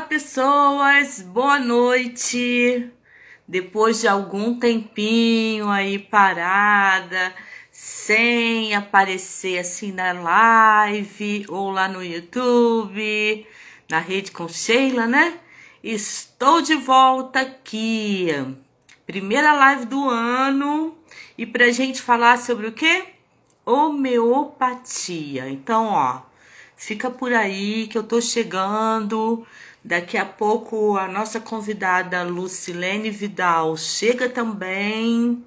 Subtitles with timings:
[0.00, 2.90] Olá, pessoas, boa noite.
[3.46, 7.34] Depois de algum tempinho aí parada,
[7.70, 13.46] sem aparecer assim na live ou lá no YouTube,
[13.90, 15.38] na rede com Sheila, né?
[15.84, 18.28] Estou de volta aqui.
[19.06, 20.96] Primeira live do ano
[21.36, 23.04] e pra gente falar sobre o quê?
[23.66, 25.46] Homeopatia.
[25.50, 26.22] Então, ó,
[26.80, 29.46] Fica por aí que eu tô chegando.
[29.82, 35.42] Daqui a pouco a nossa convidada Lucilene Vidal chega também.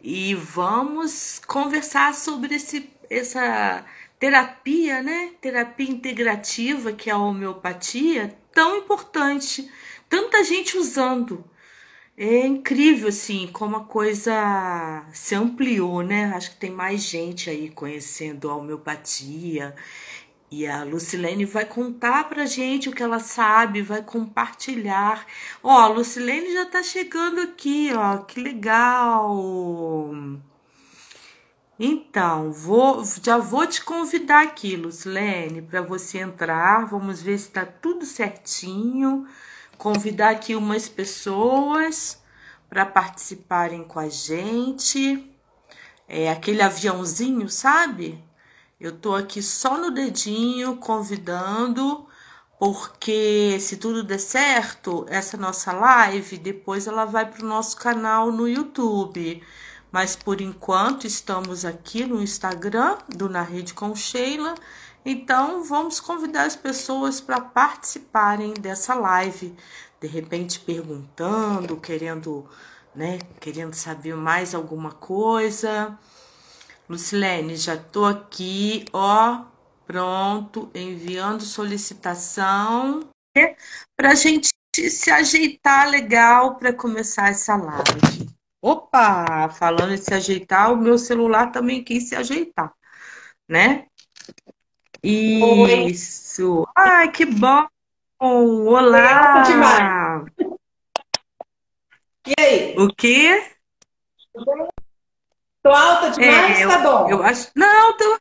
[0.00, 3.84] E vamos conversar sobre esse, essa
[4.18, 5.32] terapia, né?
[5.40, 9.68] Terapia integrativa que é a homeopatia, tão importante.
[10.08, 11.44] Tanta gente usando.
[12.16, 16.32] É incrível, assim, como a coisa se ampliou, né?
[16.36, 19.74] Acho que tem mais gente aí conhecendo a homeopatia
[20.52, 25.26] e a Lucilene vai contar pra gente o que ela sabe, vai compartilhar.
[25.62, 30.14] Ó, a Lucilene já tá chegando aqui, ó, que legal.
[31.80, 36.84] Então, vou, já vou te convidar aqui, Lucilene, para você entrar.
[36.84, 39.26] Vamos ver se tá tudo certinho.
[39.78, 42.20] Convidar aqui umas pessoas
[42.68, 45.34] para participarem com a gente.
[46.06, 48.22] É aquele aviãozinho, sabe?
[48.82, 52.04] Eu tô aqui só no dedinho convidando,
[52.58, 58.32] porque se tudo der certo, essa nossa live depois ela vai para o nosso canal
[58.32, 59.40] no YouTube.
[59.92, 64.56] Mas por enquanto estamos aqui no Instagram do Na Rede com Sheila.
[65.04, 69.54] Então vamos convidar as pessoas para participarem dessa live,
[70.00, 72.50] de repente perguntando, querendo,
[72.96, 75.96] né, querendo saber mais alguma coisa.
[76.92, 79.46] Lucilene, já tô aqui, ó,
[79.86, 83.08] pronto, enviando solicitação
[83.96, 84.50] para a gente
[84.90, 88.28] se ajeitar legal para começar essa live.
[88.60, 92.70] Opa, falando em se ajeitar, o meu celular também quis se ajeitar,
[93.48, 93.86] né?
[95.02, 96.58] Isso.
[96.58, 96.66] Oi.
[96.76, 97.66] Ai, que bom.
[98.20, 100.26] Olá.
[102.26, 102.76] E aí?
[102.76, 103.50] O quê?
[105.62, 106.58] Tô alta demais?
[106.60, 107.08] É, tá bom.
[107.08, 107.50] Eu acho.
[107.54, 108.18] Não, tô...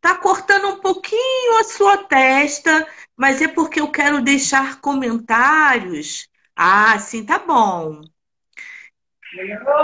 [0.00, 2.86] tá cortando um pouquinho a sua testa,
[3.16, 6.28] mas é porque eu quero deixar comentários.
[6.54, 8.02] Ah, sim, tá bom.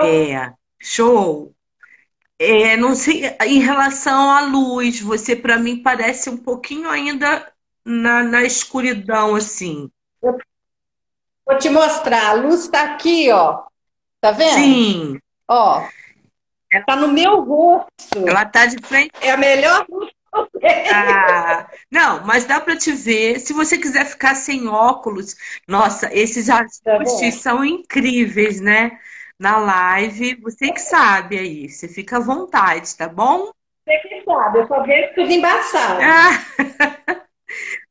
[0.02, 1.54] É, show.
[2.38, 7.52] É, não sei, em relação à luz, você para mim parece um pouquinho ainda
[7.84, 9.90] na, na escuridão, assim.
[10.22, 13.64] Vou te mostrar, a luz está aqui, ó.
[14.20, 14.54] Tá vendo?
[14.54, 15.19] Sim.
[15.52, 15.84] Ó,
[16.72, 18.24] ela tá no meu rosto.
[18.24, 19.10] Ela tá de frente.
[19.20, 19.84] É a melhor
[20.94, 23.40] ah, não, mas dá para te ver.
[23.40, 25.34] Se você quiser ficar sem óculos,
[25.66, 28.96] nossa, esses tá ajustes tá são incríveis, né?
[29.36, 33.50] Na live, você que sabe aí, você fica à vontade, tá bom?
[33.84, 36.00] Você que sabe, eu só vejo tudo embaçado.
[36.00, 37.26] Ah.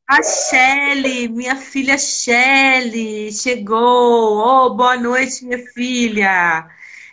[0.08, 4.38] A Shelly, minha filha Shelly, chegou.
[4.38, 6.66] Oh, boa noite, minha filha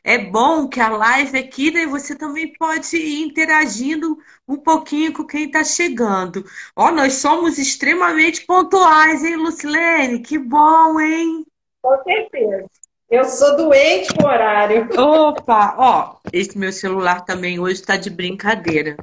[0.07, 5.25] é bom que a live aqui, né, você também pode ir interagindo um pouquinho com
[5.25, 6.45] quem está chegando.
[6.73, 10.21] Ó, nós somos extremamente pontuais, hein, Lucilene?
[10.21, 11.45] Que bom, hein?
[11.81, 12.65] Com certeza.
[13.09, 14.87] Eu sou doente com horário.
[14.97, 18.95] Opa, ó, esse meu celular também hoje está de brincadeira.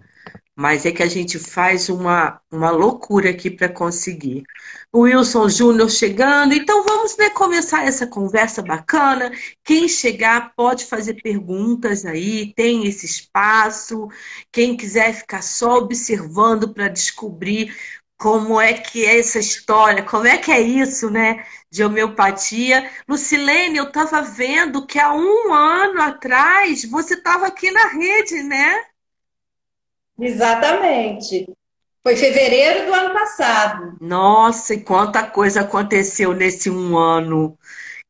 [0.56, 4.44] Mas é que a gente faz uma, uma loucura aqui para conseguir.
[4.92, 9.32] O Wilson Júnior chegando, então vamos né, começar essa conversa bacana.
[9.64, 14.08] Quem chegar pode fazer perguntas aí, tem esse espaço.
[14.52, 17.74] Quem quiser ficar só observando para descobrir
[18.16, 22.90] como é que é essa história, como é que é isso, né, de homeopatia.
[23.08, 28.93] Lucilene, eu estava vendo que há um ano atrás você estava aqui na rede, né?
[30.18, 31.46] Exatamente.
[32.02, 33.96] Foi fevereiro do ano passado.
[34.00, 37.58] Nossa, e quanta coisa aconteceu nesse um ano.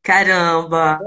[0.03, 0.99] Caramba!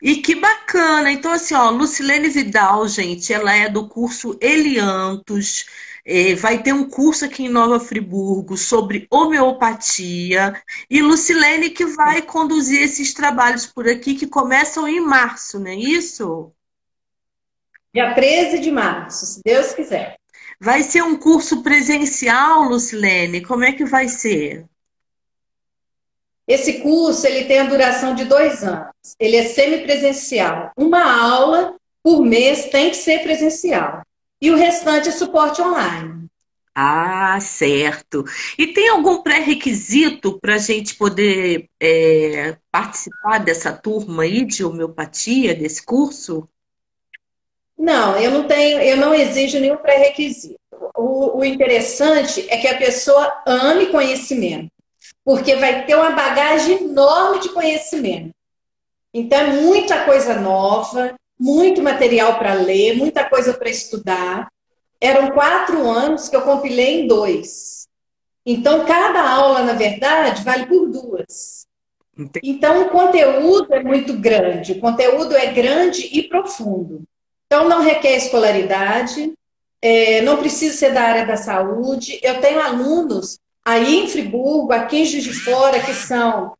[0.00, 1.10] E que bacana!
[1.10, 5.66] Então, assim, ó, Lucilene Vidal, gente, ela é do curso Eliantos.
[6.04, 10.54] É, vai ter um curso aqui em Nova Friburgo sobre homeopatia.
[10.88, 15.74] E Lucilene que vai conduzir esses trabalhos por aqui que começam em março, não é
[15.74, 16.52] isso?
[17.94, 20.16] Dia 13 de março, se Deus quiser.
[20.60, 23.44] Vai ser um curso presencial, Lucilene?
[23.44, 24.66] Como é que vai ser?
[26.46, 28.88] Esse curso ele tem a duração de dois anos.
[29.20, 30.72] Ele é semipresencial.
[30.76, 34.02] Uma aula por mês tem que ser presencial.
[34.40, 36.26] E o restante é suporte online.
[36.74, 38.24] Ah, certo.
[38.56, 45.54] E tem algum pré-requisito para a gente poder é, participar dessa turma aí de homeopatia,
[45.54, 46.48] desse curso?
[47.78, 50.58] Não, eu não tenho, eu não exijo nenhum pré-requisito.
[50.96, 54.70] O, o interessante é que a pessoa ame conhecimento,
[55.24, 58.30] porque vai ter uma bagagem enorme de conhecimento.
[59.14, 64.48] Então, é muita coisa nova, muito material para ler, muita coisa para estudar.
[65.00, 67.86] Eram quatro anos que eu compilei em dois.
[68.44, 71.66] Então, cada aula, na verdade, vale por duas.
[72.42, 77.04] Então, o conteúdo é muito grande, o conteúdo é grande e profundo.
[77.48, 79.32] Então, não requer escolaridade,
[79.80, 82.20] é, não precisa ser da área da saúde.
[82.22, 86.52] Eu tenho alunos aí em Friburgo, aqui em Juiz de Fora, que são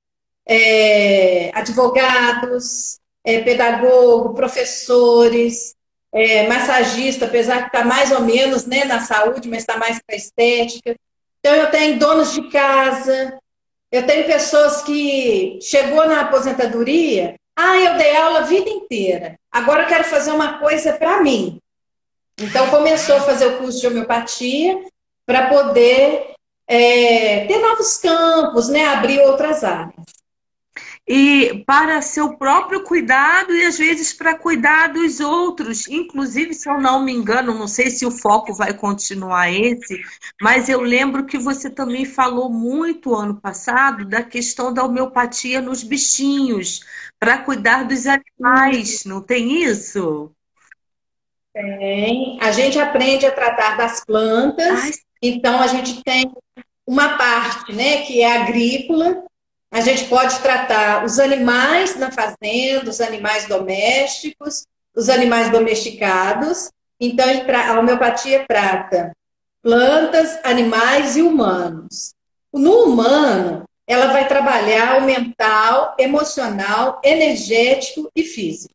[0.46, 5.75] é, advogados, é, pedagogo, professores,
[6.11, 10.17] é, massagista, apesar que está mais ou menos né, na saúde, mas está mais para
[10.17, 10.96] estética.
[11.40, 13.38] Então, eu tenho donos de casa,
[13.93, 19.82] eu tenho pessoas que chegou na aposentadoria, ah, eu dei aula a vida inteira, agora
[19.82, 21.60] eu quero fazer uma coisa para mim.
[22.38, 24.81] Então, começou a fazer o curso de homeopatia
[25.26, 26.34] para poder
[26.66, 30.17] é, ter novos campos, né, abrir outras áreas
[31.08, 35.88] e para seu próprio cuidado e às vezes para cuidar dos outros.
[35.88, 40.02] Inclusive, se eu não me engano, não sei se o foco vai continuar esse,
[40.38, 45.82] mas eu lembro que você também falou muito ano passado da questão da homeopatia nos
[45.82, 46.81] bichinhos,
[47.19, 50.31] para cuidar dos animais, não tem isso?
[51.54, 52.38] Tem.
[52.43, 54.90] A gente aprende a tratar das plantas, Ai.
[55.22, 56.31] então a gente tem
[56.87, 59.27] uma parte, né, que é agrícola,
[59.70, 66.70] a gente pode tratar os animais na fazenda, os animais domésticos, os animais domesticados.
[67.00, 69.12] Então, a homeopatia trata
[69.62, 72.14] plantas, animais e humanos.
[72.52, 78.74] No humano, ela vai trabalhar o mental, emocional, energético e físico.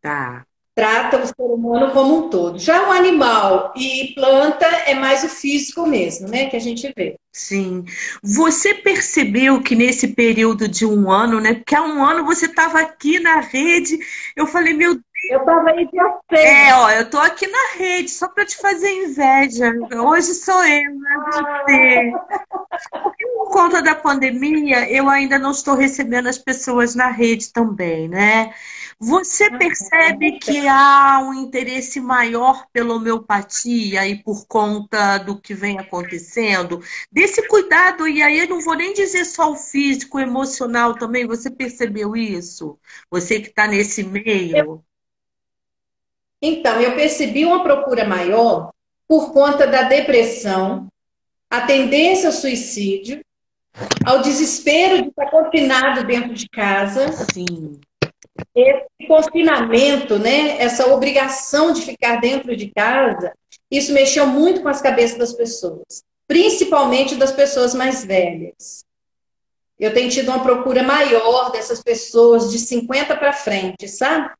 [0.00, 0.47] Tá
[0.78, 2.56] trata o ser humano como um todo.
[2.56, 6.46] Já o animal e planta é mais o físico mesmo, né?
[6.46, 7.16] Que a gente vê.
[7.32, 7.84] Sim.
[8.22, 11.54] Você percebeu que nesse período de um ano, né?
[11.54, 13.98] Porque há um ano você estava aqui na rede,
[14.36, 15.04] eu falei, meu Deus.
[15.32, 16.46] Eu estava aí de você.
[16.46, 19.72] É, ó, eu tô aqui na rede, só para te fazer inveja.
[20.00, 21.16] Hoje sou eu, né?
[21.66, 22.12] Você.
[23.34, 28.54] Por conta da pandemia, eu ainda não estou recebendo as pessoas na rede também, né?
[29.00, 35.78] Você percebe que há um interesse maior pela homeopatia e por conta do que vem
[35.78, 36.82] acontecendo?
[37.10, 41.28] Desse cuidado, e aí eu não vou nem dizer só o físico, o emocional também,
[41.28, 42.76] você percebeu isso?
[43.08, 44.82] Você que está nesse meio?
[46.42, 48.72] Então, eu percebi uma procura maior
[49.06, 50.88] por conta da depressão,
[51.48, 53.24] a tendência ao suicídio,
[54.04, 57.12] ao desespero de estar confinado dentro de casa.
[57.32, 57.78] Sim
[58.54, 63.32] esse confinamento, né, essa obrigação de ficar dentro de casa,
[63.70, 68.84] isso mexeu muito com as cabeças das pessoas, principalmente das pessoas mais velhas.
[69.78, 74.30] Eu tenho tido uma procura maior dessas pessoas de 50 para frente, sabe?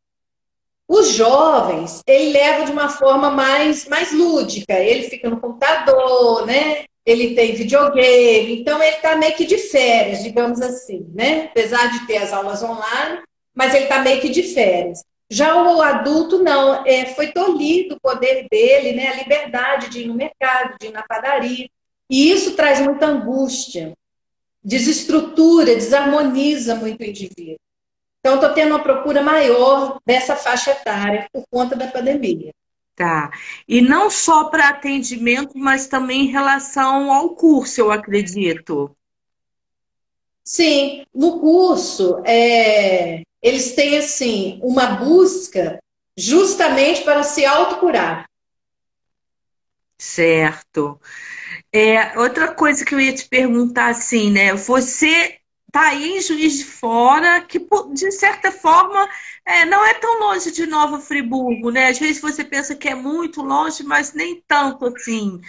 [0.89, 4.73] Os jovens, ele leva de uma forma mais, mais lúdica.
[4.73, 6.87] Ele fica no computador, né?
[7.05, 11.47] Ele tem videogame, então ele está meio que de férias, digamos assim, né?
[11.51, 13.23] Apesar de ter as aulas online,
[13.59, 15.05] mas ele está meio que de férias.
[15.29, 20.07] Já o adulto, não, é, foi tolhido o poder dele, né, a liberdade de ir
[20.07, 21.69] no mercado, de ir na padaria.
[22.09, 23.95] E isso traz muita angústia,
[24.63, 27.59] desestrutura, desarmoniza muito o indivíduo.
[28.21, 32.53] Então, estou tendo uma procura maior dessa faixa etária por conta da pandemia.
[32.95, 33.31] Tá.
[33.67, 38.97] E não só para atendimento, mas também em relação ao curso, eu acredito.
[40.45, 45.79] Sim, no curso, é, eles têm assim uma busca
[46.17, 48.27] justamente para se autocurar.
[49.99, 51.01] Certo.
[51.73, 54.55] É, outra coisa que eu ia te perguntar assim, né?
[54.55, 55.39] Você
[55.73, 57.59] tá aí em Juiz de Fora, que
[57.93, 59.09] de certa forma
[59.45, 61.89] é, não é tão longe de Nova Friburgo, né?
[61.89, 65.41] Às vezes você pensa que é muito longe, mas nem tanto assim.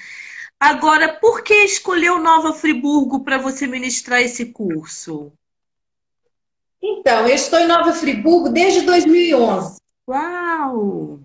[0.60, 5.32] Agora, por que escolheu Nova Friburgo para você ministrar esse curso?
[6.82, 9.78] Então, eu estou em Nova Friburgo desde 2011.
[10.08, 11.20] Uau!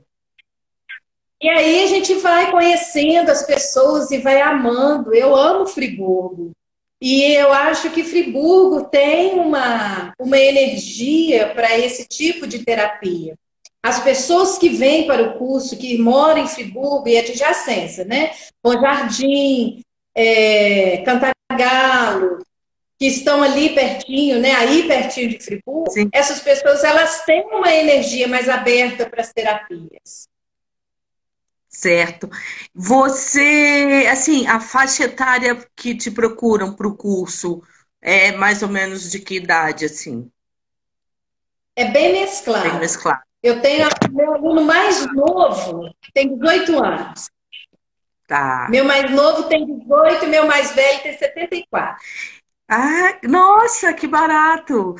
[1.40, 5.14] E aí a gente vai conhecendo as pessoas e vai amando.
[5.14, 6.52] Eu amo Friburgo.
[7.00, 13.34] E eu acho que Friburgo tem uma, uma energia para esse tipo de terapia.
[13.82, 18.30] As pessoas que vêm para o curso, que moram em Friburgo e adjacência, né?
[18.62, 19.82] Bom Jardim,
[20.14, 22.38] é, Cantagalo,
[22.99, 24.53] que estão ali pertinho, né?
[24.53, 26.09] Aí pertinho de Friburgo, Sim.
[26.13, 30.29] essas pessoas elas têm uma energia mais aberta para as terapias.
[31.69, 32.31] Certo.
[32.73, 37.61] Você, assim, a faixa etária que te procuram para o curso
[38.01, 40.31] é mais ou menos de que idade, assim?
[41.75, 42.71] É bem mesclado.
[42.71, 43.23] Bem mesclado.
[43.43, 47.29] Eu tenho meu aluno mais novo, tem 18 anos.
[48.27, 48.69] Tá.
[48.71, 51.97] Meu mais novo tem 18 e meu mais velho tem 74.
[52.68, 54.97] Ah, nossa, que barato!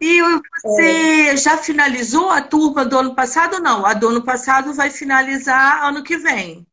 [0.00, 0.20] E
[0.62, 1.36] você é.
[1.36, 3.60] já finalizou a turma do ano passado?
[3.60, 6.66] Não, a do ano passado vai finalizar ano que vem.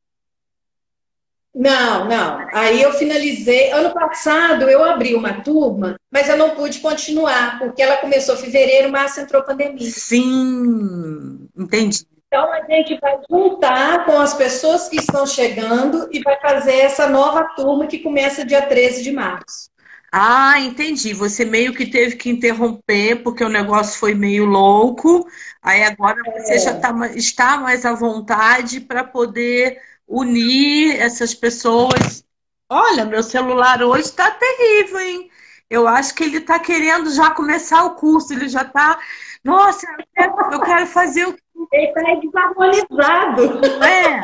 [1.53, 2.47] Não, não.
[2.53, 3.71] Aí eu finalizei.
[3.71, 8.39] Ano passado eu abri uma turma, mas eu não pude continuar, porque ela começou em
[8.39, 9.89] fevereiro, março entrou pandemia.
[9.89, 12.05] Sim, entendi.
[12.27, 17.09] Então a gente vai juntar com as pessoas que estão chegando e vai fazer essa
[17.09, 19.70] nova turma que começa dia 13 de março.
[20.11, 21.13] Ah, entendi.
[21.13, 25.25] Você meio que teve que interromper porque o negócio foi meio louco.
[25.61, 26.59] Aí agora você é.
[26.59, 32.25] já tá, está mais à vontade para poder unir essas pessoas.
[32.69, 35.29] Olha, meu celular hoje está terrível, hein?
[35.69, 38.33] Eu acho que ele está querendo já começar o curso.
[38.33, 38.99] Ele já está.
[39.41, 41.37] Nossa, eu quero, eu quero fazer o.
[41.71, 43.61] Ele está desarmonizado.
[43.85, 44.21] É.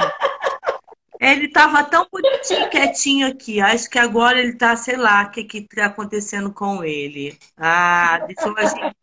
[1.20, 3.60] Ele estava tão bonitinho, quietinho aqui.
[3.60, 7.38] Acho que agora ele está, sei lá, o que está acontecendo com ele.
[7.58, 8.96] Ah, deixa eu, ajeitar,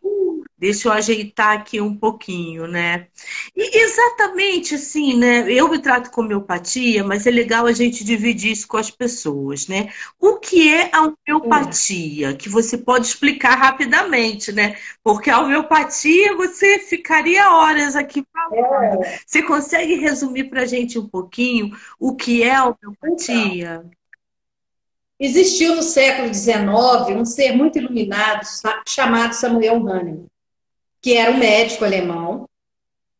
[0.64, 3.08] deixa eu ajeitar aqui um pouquinho, né?
[3.54, 5.44] E exatamente assim, né?
[5.52, 9.68] Eu me trato com homeopatia, mas é legal a gente dividir isso com as pessoas,
[9.68, 9.92] né?
[10.18, 12.34] O que é a homeopatia?
[12.34, 14.76] Que você pode explicar rapidamente, né?
[15.02, 19.04] Porque a homeopatia você ficaria horas aqui falando.
[19.04, 19.20] É.
[19.26, 23.82] Você consegue resumir para a gente um pouquinho o que é a homeopatia?
[23.84, 23.90] Então,
[25.18, 28.46] existiu no século XIX um ser muito iluminado
[28.86, 30.26] chamado Samuel Hahnemann,
[31.04, 32.48] que era um médico alemão,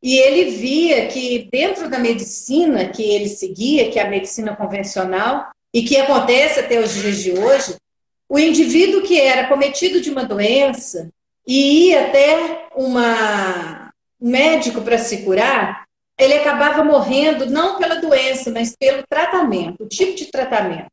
[0.03, 5.51] e ele via que dentro da medicina que ele seguia, que é a medicina convencional,
[5.71, 7.77] e que acontece até os dias de hoje,
[8.27, 11.11] o indivíduo que era cometido de uma doença
[11.47, 15.85] e ia até uma, um médico para se curar,
[16.19, 20.89] ele acabava morrendo não pela doença, mas pelo tratamento, o tipo de tratamento.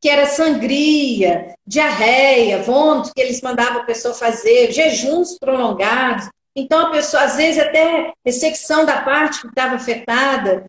[0.00, 6.28] Que era sangria, diarreia, vômito que eles mandavam a pessoa fazer, jejuns prolongados.
[6.54, 10.64] Então, a pessoa, às vezes, até ressecção da parte que estava afetada.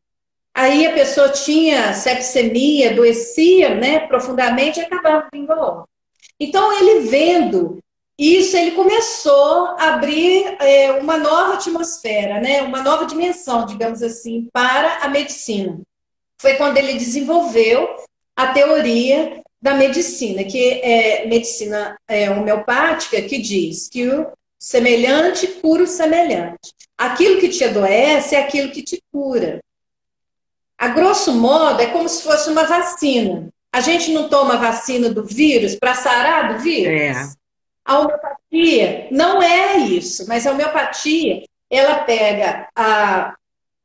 [0.53, 5.83] Aí a pessoa tinha sepsemia, adoecia né, profundamente e acabava vindo a
[6.39, 7.79] Então, ele vendo
[8.19, 12.61] isso ele começou a abrir é, uma nova atmosfera, né?
[12.61, 15.79] uma nova dimensão, digamos assim, para a medicina.
[16.37, 17.87] Foi quando ele desenvolveu
[18.39, 25.83] a teoria da medicina, que é medicina é, homeopática, que diz que o semelhante cura
[25.83, 26.73] o semelhante.
[26.97, 29.59] Aquilo que te adoece é aquilo que te cura.
[30.77, 33.49] A grosso modo, é como se fosse uma vacina.
[33.73, 36.93] A gente não toma vacina do vírus para sarar do vírus?
[36.93, 37.13] É.
[37.83, 43.35] A homeopatia não é isso, mas a homeopatia, ela pega a,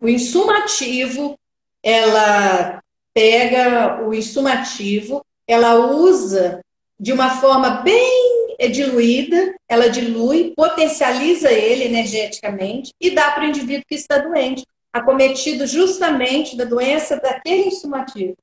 [0.01, 1.37] o insumo ativo,
[1.83, 2.84] ela
[3.15, 6.61] pega o insumo ativo, ela usa
[6.99, 13.85] de uma forma bem diluída, ela dilui, potencializa ele energeticamente e dá para o indivíduo
[13.89, 18.37] que está doente, acometido justamente da doença daquele insumo ativo.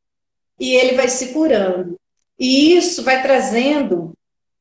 [0.60, 1.98] E ele vai se curando.
[2.38, 4.14] E isso vai trazendo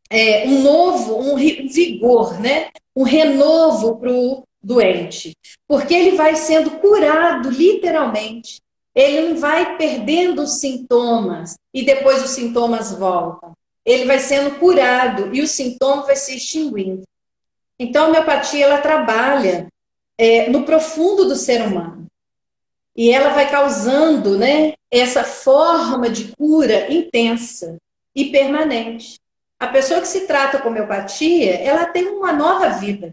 [0.08, 2.70] é, um novo, um vigor, né?
[2.94, 5.32] um renovo para o doente.
[5.66, 8.60] Porque ele vai sendo curado, literalmente.
[8.94, 13.52] Ele não vai perdendo os sintomas e depois os sintomas voltam.
[13.85, 17.02] Ele vai sendo curado e o sintoma vai se extinguindo.
[17.78, 19.68] Então, a homeopatia ela trabalha
[20.18, 22.06] é, no profundo do ser humano.
[22.94, 27.78] E ela vai causando né, essa forma de cura intensa
[28.14, 29.18] e permanente.
[29.59, 33.12] A pessoa que se trata com homeopatia, ela tem uma nova vida.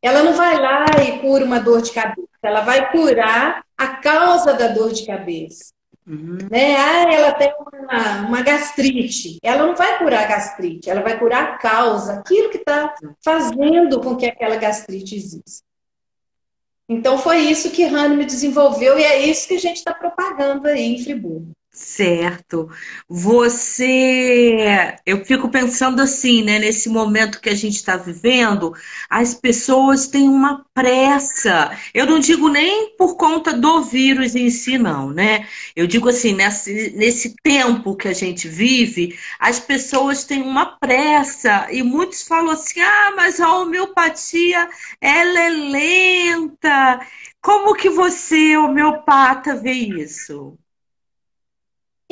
[0.00, 4.54] Ela não vai lá e cura uma dor de cabeça, ela vai curar a causa
[4.54, 5.72] da dor de cabeça.
[6.06, 6.38] Uhum.
[6.50, 6.76] Né?
[6.76, 9.38] Ah, ela tem uma, uma, gastrite.
[9.42, 14.00] Ela não vai curar a gastrite, ela vai curar a causa, aquilo que está fazendo
[14.00, 15.64] com que aquela gastrite exista.
[16.86, 20.82] Então foi isso que Hahnemann desenvolveu e é isso que a gente está propagando aí
[20.82, 21.52] em Friburgo.
[21.76, 22.68] Certo.
[23.08, 28.72] Você, eu fico pensando assim, né, nesse momento que a gente está vivendo,
[29.10, 31.76] as pessoas têm uma pressa.
[31.92, 35.48] Eu não digo nem por conta do vírus em si, não, né?
[35.74, 41.66] Eu digo assim, nesse, nesse tempo que a gente vive, as pessoas têm uma pressa
[41.72, 44.68] e muitos falam assim: ah, mas a homeopatia,
[45.00, 47.00] ela é lenta.
[47.42, 50.56] Como que você, homeopata, vê isso?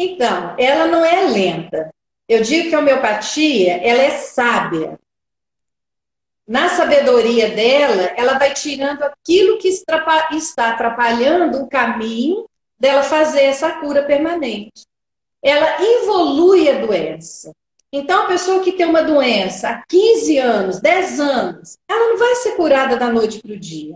[0.02, 1.94] Então, ela não é lenta.
[2.28, 4.98] Eu digo que a homeopatia, ela é sábia.
[6.46, 12.46] Na sabedoria dela, ela vai tirando aquilo que está atrapalhando o caminho
[12.78, 14.84] dela fazer essa cura permanente.
[15.40, 17.52] Ela evolui a doença.
[17.92, 22.34] Então, a pessoa que tem uma doença há 15 anos, 10 anos, ela não vai
[22.36, 23.94] ser curada da noite para o dia.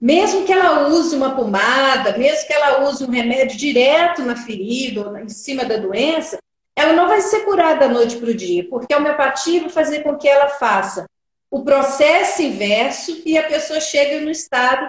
[0.00, 5.08] Mesmo que ela use uma pomada, mesmo que ela use um remédio direto na ferida
[5.08, 6.38] ou em cima da doença,
[6.76, 10.04] ela não vai ser curada da noite para o dia, porque a homeopatia vai fazer
[10.04, 11.06] com que ela faça
[11.50, 14.88] o processo inverso e a pessoa chegue no estado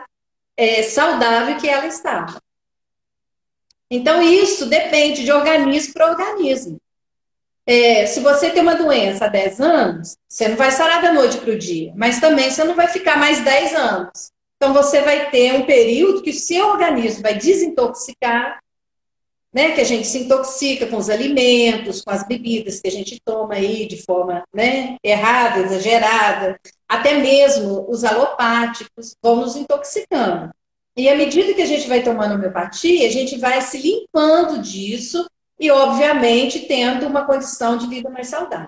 [0.56, 2.39] é, saudável que ela estava.
[3.89, 6.80] Então, isso depende de organismo para organismo.
[7.66, 11.38] É, se você tem uma doença há 10 anos, você não vai sarar da noite
[11.38, 14.32] para o dia, mas também você não vai ficar mais 10 anos.
[14.62, 18.60] Então, você vai ter um período que o seu organismo vai desintoxicar,
[19.54, 19.72] né?
[19.72, 23.54] Que a gente se intoxica com os alimentos, com as bebidas que a gente toma
[23.54, 30.51] aí de forma né, errada, exagerada, até mesmo os alopáticos vão nos intoxicando.
[30.98, 35.25] E à medida que a gente vai tomando homeopatia, a gente vai se limpando disso
[35.58, 38.68] e, obviamente, tendo uma condição de vida mais saudável.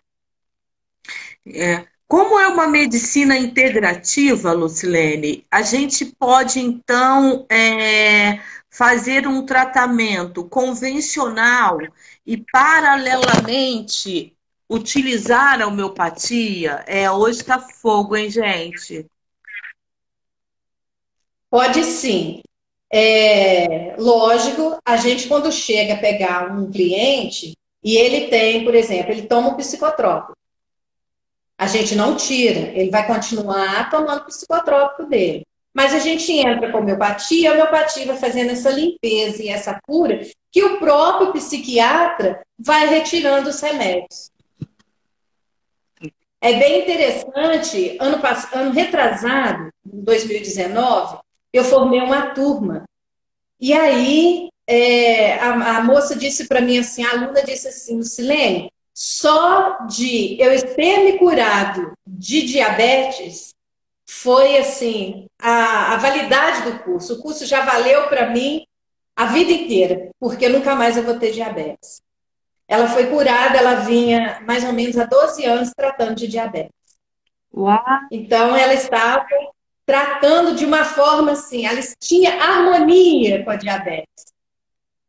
[1.45, 8.37] É, como é uma medicina integrativa, Lucilene, a gente pode então é,
[8.69, 11.77] fazer um tratamento convencional
[12.27, 14.35] e paralelamente
[14.69, 16.83] utilizar a homeopatia?
[16.85, 19.05] É, hoje está fogo, hein, gente?
[21.49, 22.41] Pode sim.
[22.91, 29.13] É, lógico, a gente quando chega a pegar um cliente e ele tem, por exemplo,
[29.13, 30.40] ele toma um psicotrópico
[31.61, 35.45] a gente não tira, ele vai continuar tomando o psicotrópico dele.
[35.71, 40.25] Mas a gente entra com homeopatia, a homeopatia vai fazendo essa limpeza e essa cura
[40.51, 44.31] que o próprio psiquiatra vai retirando os remédios.
[46.41, 48.19] É bem interessante, ano,
[48.53, 51.19] ano retrasado, em 2019,
[51.53, 52.85] eu formei uma turma.
[53.59, 58.71] E aí é, a, a, moça disse para mim assim, a aluna disse assim, Lucilene,
[58.93, 63.55] só de eu ter me curado de diabetes
[64.07, 67.13] foi assim a, a validade do curso.
[67.13, 68.65] O curso já valeu para mim
[69.15, 72.01] a vida inteira, porque nunca mais eu vou ter diabetes.
[72.67, 76.71] Ela foi curada, ela vinha mais ou menos há 12 anos tratando de diabetes.
[77.53, 77.79] Uau.
[78.11, 79.25] Então ela estava
[79.85, 84.31] tratando de uma forma assim, ela tinha harmonia com a diabetes.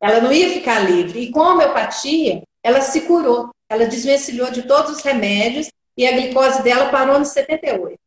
[0.00, 1.20] Ela não ia ficar livre.
[1.20, 3.50] E com a homeopatia, ela se curou.
[3.72, 7.98] Ela desvencilhou de todos os remédios e a glicose dela parou no 78.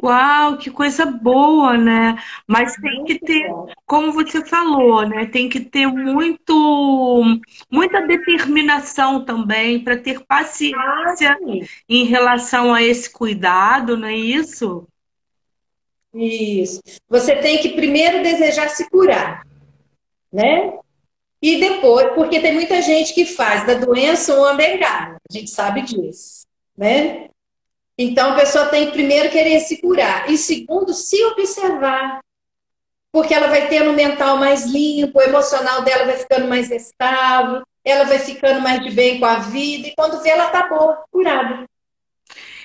[0.00, 2.16] Uau, que coisa boa, né?
[2.46, 3.50] Mas tem que ter,
[3.84, 5.26] como você falou, né?
[5.26, 7.24] Tem que ter muito,
[7.70, 14.86] muita determinação também para ter paciência ah, em relação a esse cuidado, não é isso?
[16.14, 16.80] Isso.
[17.08, 19.44] Você tem que primeiro desejar se curar,
[20.32, 20.78] né?
[21.40, 25.82] E depois, porque tem muita gente que faz da doença uma bengala, a gente sabe
[25.82, 26.46] disso,
[26.76, 27.28] né?
[27.96, 32.20] Então a pessoa tem que primeiro querer se curar e segundo se observar,
[33.12, 37.62] porque ela vai tendo o mental mais limpo, o emocional dela vai ficando mais estável,
[37.84, 41.04] ela vai ficando mais de bem com a vida e quando vê ela tá boa,
[41.10, 41.64] curada.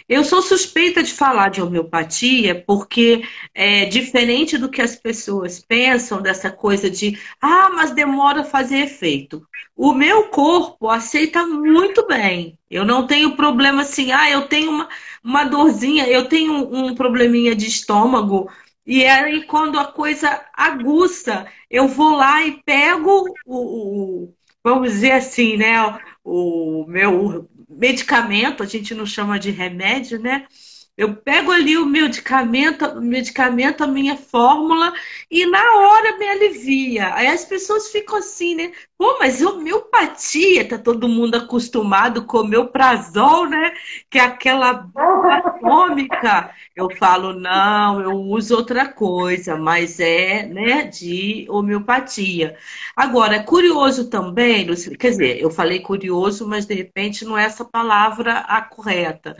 [0.08, 6.22] Eu sou suspeita de falar de homeopatia porque é diferente do que as pessoas pensam
[6.22, 9.46] dessa coisa de ah, mas demora a fazer efeito.
[9.76, 12.58] O meu corpo aceita muito bem.
[12.70, 14.90] Eu não tenho problema assim, ah, eu tenho uma,
[15.24, 18.50] uma dorzinha, eu tenho um, probleminha de estômago.
[18.86, 25.12] E aí, quando a coisa aguça, eu vou lá e pego o, o vamos dizer
[25.12, 25.76] assim, né?
[26.24, 30.48] O meu medicamento, a gente não chama de remédio, né?
[30.96, 34.94] Eu pego ali o medicamento, o medicamento, a minha fórmula,
[35.30, 37.16] e na hora me alivia.
[37.16, 38.72] Aí as pessoas ficam assim, né?
[38.96, 43.74] Pô, mas homeopatia, tá todo mundo acostumado com o prazol, né?
[44.10, 44.88] Que é aquela
[45.32, 46.52] atômica.
[46.76, 52.56] Eu falo, não, eu uso outra coisa, mas é, né, de homeopatia.
[52.96, 57.66] Agora, é curioso também, quer dizer, eu falei curioso, mas de repente não é essa
[57.66, 59.36] palavra a correta.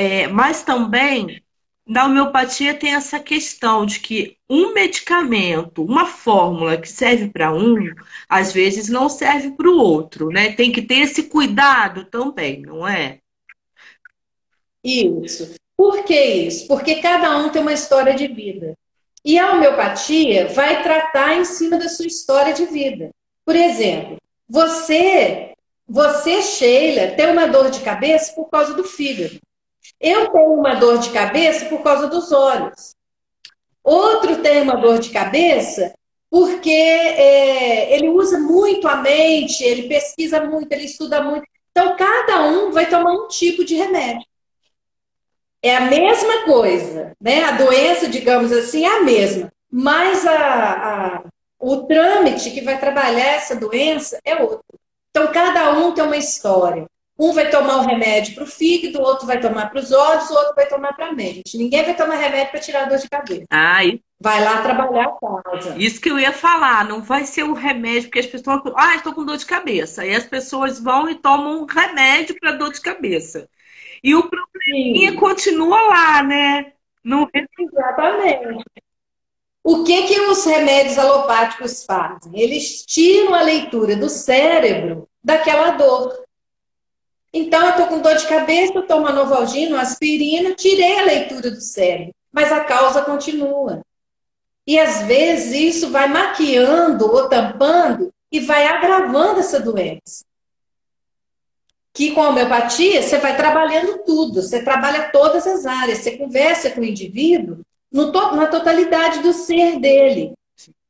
[0.00, 1.42] É, mas também
[1.84, 7.92] na homeopatia tem essa questão de que um medicamento, uma fórmula que serve para um,
[8.28, 10.52] às vezes não serve para o outro, né?
[10.52, 13.18] Tem que ter esse cuidado também, não é?
[14.84, 15.56] Isso.
[15.76, 16.68] Por que isso?
[16.68, 18.74] Porque cada um tem uma história de vida.
[19.24, 23.10] E a homeopatia vai tratar em cima da sua história de vida.
[23.44, 24.16] Por exemplo,
[24.48, 25.54] você,
[25.88, 29.40] você Sheila, tem uma dor de cabeça por causa do fígado.
[30.00, 32.94] Eu tenho uma dor de cabeça por causa dos olhos.
[33.82, 35.94] Outro tem uma dor de cabeça
[36.30, 41.46] porque é, ele usa muito a mente, ele pesquisa muito, ele estuda muito.
[41.70, 44.26] Então, cada um vai tomar um tipo de remédio.
[45.62, 47.44] É a mesma coisa, né?
[47.44, 49.52] A doença, digamos assim, é a mesma.
[49.70, 51.22] Mas a, a,
[51.58, 54.62] o trâmite que vai trabalhar essa doença é outro.
[55.10, 56.86] Então, cada um tem uma história.
[57.18, 59.90] Um vai tomar o um remédio para o fígado, o outro vai tomar para os
[59.90, 61.58] olhos, o outro vai tomar para a mente.
[61.58, 63.46] Ninguém vai tomar remédio para tirar a dor de cabeça.
[63.50, 64.00] Ah, isso.
[64.20, 65.76] Vai lá trabalhar a causa.
[65.76, 68.60] Isso que eu ia falar, não vai ser o remédio, porque as pessoas.
[68.76, 70.02] Ah, estou com dor de cabeça.
[70.02, 73.48] Aí as pessoas vão e tomam um remédio para dor de cabeça.
[74.02, 75.16] E o probleminha Sim.
[75.16, 76.72] continua lá, né?
[77.02, 77.28] Não...
[77.32, 78.64] Exatamente.
[79.64, 82.40] O que, que os remédios alopáticos fazem?
[82.40, 86.27] Eles tiram a leitura do cérebro daquela dor.
[87.32, 91.60] Então, eu estou com dor de cabeça, eu tomo novalgina, aspirina, tirei a leitura do
[91.60, 93.82] cérebro, mas a causa continua.
[94.66, 100.24] E às vezes isso vai maquiando ou tampando e vai agravando essa doença.
[101.92, 106.70] Que com a homeopatia você vai trabalhando tudo, você trabalha todas as áreas, você conversa
[106.70, 107.60] com o indivíduo
[107.90, 110.32] no to na totalidade do ser dele.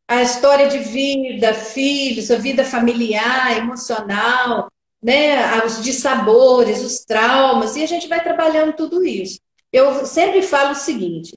[0.06, 4.68] A história de vida, filhos, a vida familiar, emocional,
[5.02, 9.40] né, os dissabores, os traumas, e a gente vai trabalhando tudo isso.
[9.72, 11.36] Eu sempre falo o seguinte: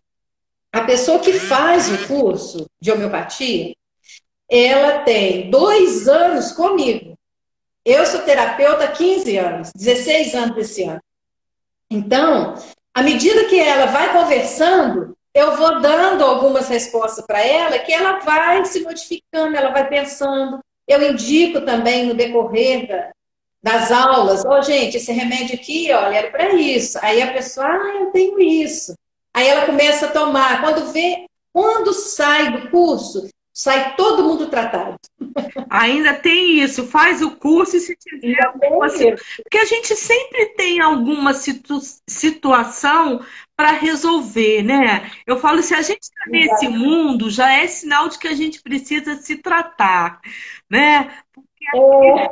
[0.71, 3.73] a pessoa que faz o curso de homeopatia,
[4.49, 7.17] ela tem dois anos comigo.
[7.83, 11.01] Eu sou terapeuta há 15 anos, 16 anos esse ano.
[11.89, 12.55] Então,
[12.93, 18.19] à medida que ela vai conversando, eu vou dando algumas respostas para ela que ela
[18.19, 20.59] vai se modificando, ela vai pensando.
[20.87, 23.11] Eu indico também no decorrer da,
[23.63, 26.97] das aulas, ó, oh, gente, esse remédio aqui, olha, era para isso.
[27.01, 28.95] Aí a pessoa, ah, eu tenho isso.
[29.33, 30.61] Aí ela começa a tomar.
[30.61, 34.95] Quando vê, quando sai do curso, sai todo mundo tratado.
[35.69, 40.81] Ainda tem isso, faz o curso e se tiver alguma Porque a gente sempre tem
[40.81, 41.79] alguma situ...
[42.07, 43.23] situação
[43.55, 45.11] para resolver, né?
[45.27, 48.61] Eu falo, se a gente está nesse mundo, já é sinal de que a gente
[48.61, 50.19] precisa se tratar,
[50.69, 51.13] né?
[51.31, 52.29] Porque é.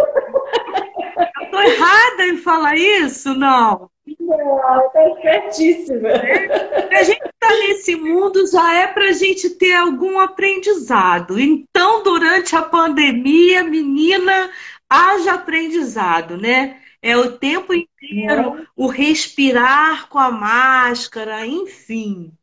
[1.20, 3.34] Eu tô errada em falar isso?
[3.34, 3.90] Não.
[4.20, 6.10] Não, tá certíssima.
[6.10, 11.40] É, a gente tá nesse mundo já é para a gente ter algum aprendizado.
[11.40, 14.50] Então, durante a pandemia, menina,
[14.90, 16.82] haja aprendizado, né?
[17.02, 22.34] É o tempo inteiro, o respirar com a máscara, enfim.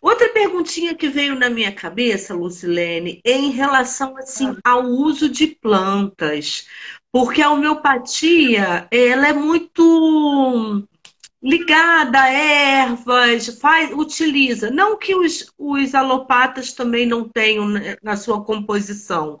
[0.00, 5.46] Outra perguntinha que veio na minha cabeça, Lucilene, é em relação assim ao uso de
[5.46, 6.66] plantas.
[7.12, 10.86] Porque a homeopatia, ela é muito
[11.42, 14.70] ligada a ervas, faz, utiliza.
[14.70, 17.66] Não que os, os alopatas também não tenham
[18.02, 19.40] na sua composição,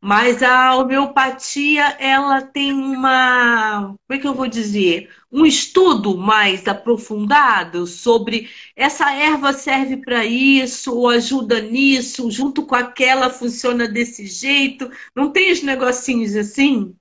[0.00, 5.10] mas a homeopatia, ela tem uma, como é que eu vou dizer?
[5.32, 12.74] Um estudo mais aprofundado sobre essa erva serve para isso, ou ajuda nisso, junto com
[12.74, 14.90] aquela funciona desse jeito.
[15.14, 16.94] Não tem os negocinhos assim?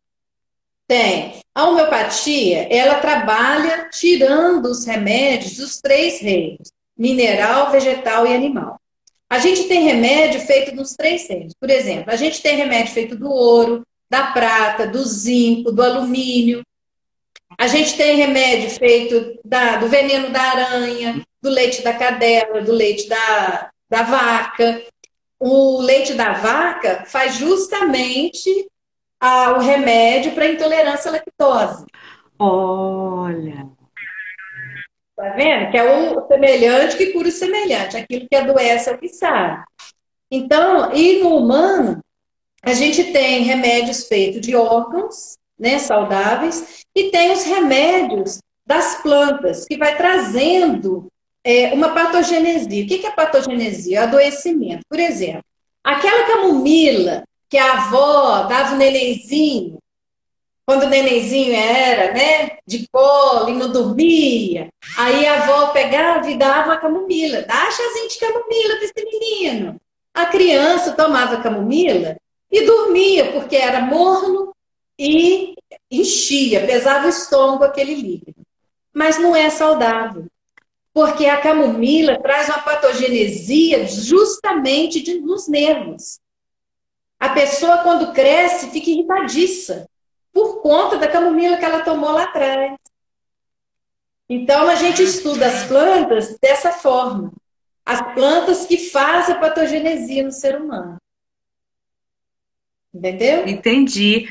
[0.87, 1.39] Tem.
[1.53, 8.79] A homeopatia, ela trabalha tirando os remédios dos três reinos: mineral, vegetal e animal.
[9.29, 11.53] A gente tem remédio feito nos três reinos.
[11.59, 16.61] Por exemplo, a gente tem remédio feito do ouro, da prata, do zinco, do alumínio.
[17.57, 22.71] A gente tem remédio feito da, do veneno da aranha, do leite da cadela, do
[22.71, 24.83] leite da, da vaca.
[25.39, 28.67] O leite da vaca faz justamente
[29.19, 31.85] a, o remédio para intolerância à lactose.
[32.37, 33.67] Olha.
[35.15, 35.71] Tá vendo?
[35.71, 37.95] Que é o semelhante que cura o semelhante.
[37.95, 39.63] Aquilo que adoece é o que sabe.
[40.29, 42.01] Então, e no humano,
[42.61, 49.65] a gente tem remédios feitos de órgãos, né, saudáveis, e tem os remédios das plantas,
[49.65, 51.07] que vai trazendo
[51.43, 52.83] é, uma patogenesia.
[52.83, 54.03] O que é patogenesia?
[54.03, 54.81] Adoecimento.
[54.89, 55.43] Por exemplo,
[55.83, 57.23] aquela camomila
[57.55, 59.79] que a avó dava o nenenzinho,
[60.65, 66.37] quando o nenenzinho era, né, de colo e não dormia, aí a avó pegava e
[66.37, 69.79] dava a camomila, dá chazinho de camomila para esse menino.
[70.13, 72.17] A criança tomava camomila
[72.51, 74.53] e dormia, porque era morno
[74.99, 75.55] e
[75.89, 78.41] enchia, pesava o estômago aquele líquido.
[78.93, 80.25] Mas não é saudável,
[80.93, 86.19] porque a camomila traz uma patogenesia justamente de, nos nervos.
[87.25, 89.89] A pessoa, quando cresce, fica irritadiça
[90.31, 92.77] por conta da camomila que ela tomou lá atrás.
[94.29, 97.33] Então, a gente estuda as plantas dessa forma.
[97.83, 100.97] As plantas que fazem a patogenesia no ser humano.
[102.93, 103.47] Entendeu?
[103.47, 104.29] Entendi.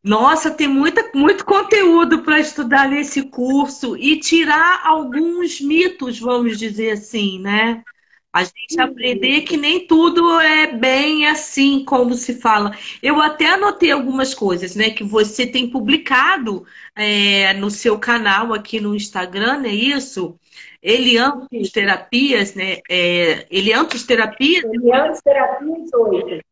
[0.00, 6.92] Nossa, tem muita, muito conteúdo para estudar nesse curso e tirar alguns mitos, vamos dizer
[6.92, 7.82] assim, né?
[8.32, 12.76] A gente aprender que nem tudo é bem assim como se fala.
[13.02, 14.90] Eu até anotei algumas coisas, né?
[14.90, 20.38] Que você tem publicado é, no seu canal aqui no Instagram, é isso?
[20.82, 22.78] Eliantos Terapias, né?
[22.88, 24.64] É, Eliantos Terapias?
[24.64, 26.44] Eliantos Terapias 8.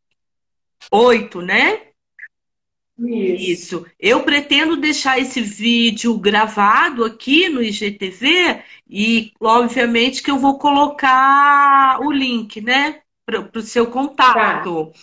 [0.91, 1.86] Oito, né?
[2.99, 3.51] Isso.
[3.51, 3.85] Isso.
[3.99, 11.99] Eu pretendo deixar esse vídeo gravado aqui no IGTV e, obviamente, que eu vou colocar
[12.01, 13.01] o link, né?
[13.25, 14.91] Para o seu contato.
[14.91, 14.99] Tá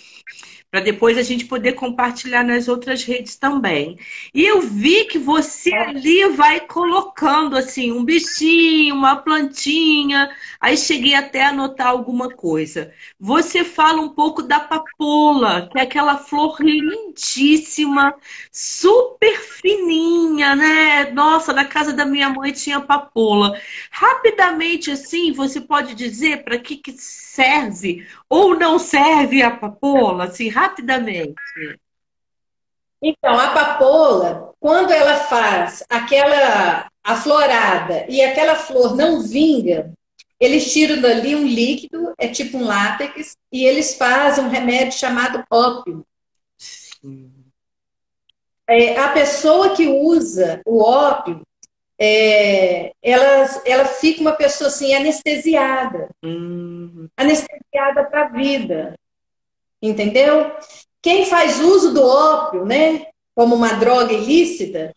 [0.74, 3.96] para depois a gente poder compartilhar nas outras redes também.
[4.34, 10.28] E eu vi que você ali vai colocando assim um bichinho, uma plantinha.
[10.60, 12.92] Aí cheguei até a anotar alguma coisa.
[13.20, 18.12] Você fala um pouco da papoula, que é aquela flor lindíssima,
[18.50, 21.12] super fininha, né?
[21.12, 23.56] Nossa, na casa da minha mãe tinha papoula.
[23.92, 26.92] Rapidamente assim, você pode dizer para que que
[27.35, 31.35] serve ou não serve a papoula, assim, rapidamente?
[33.03, 39.92] Então, a papoula, quando ela faz aquela aflorada e aquela flor não vinga,
[40.40, 45.44] eles tiram dali um líquido, é tipo um látex, e eles fazem um remédio chamado
[45.51, 46.07] ópio.
[48.66, 51.42] É, a pessoa que usa o ópio,
[52.07, 56.11] é, ela, ela fica uma pessoa assim, anestesiada.
[56.23, 57.09] Uhum.
[57.17, 58.95] Anestesiada para a vida.
[59.81, 60.53] Entendeu?
[61.01, 64.95] Quem faz uso do ópio, né, como uma droga ilícita,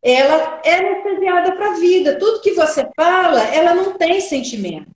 [0.00, 2.18] ela é anestesiada para a vida.
[2.18, 4.90] Tudo que você fala, ela não tem sentimento.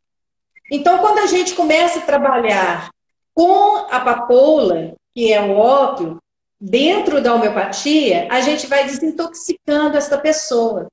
[0.71, 2.91] Então, quando a gente começa a trabalhar
[3.35, 6.19] com a papoula, que é o ópio,
[6.61, 10.89] dentro da homeopatia, a gente vai desintoxicando essa pessoa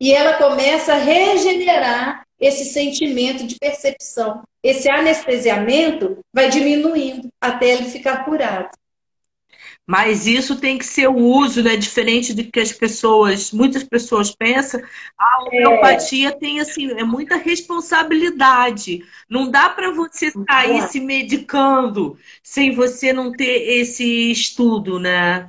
[0.00, 4.42] e ela começa a regenerar esse sentimento de percepção.
[4.62, 8.70] Esse anestesiamento vai diminuindo até ele ficar curado.
[9.86, 11.74] Mas isso tem que ser o uso, né?
[11.74, 14.78] Diferente do que as pessoas, muitas pessoas pensam,
[15.18, 16.32] a homeopatia é.
[16.32, 19.02] tem assim, é muita responsabilidade.
[19.30, 20.86] Não dá para você sair é.
[20.88, 25.48] se medicando sem você não ter esse estudo, né?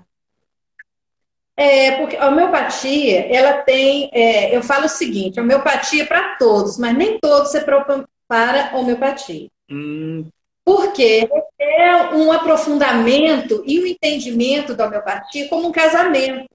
[1.60, 6.38] É, porque a homeopatia, ela tem, é, eu falo o seguinte, a homeopatia é para
[6.38, 9.50] todos, mas nem todos se para homeopatia.
[9.70, 10.26] Hum.
[10.64, 11.28] Porque
[11.60, 16.48] é um aprofundamento e um entendimento da homeopatia como um casamento.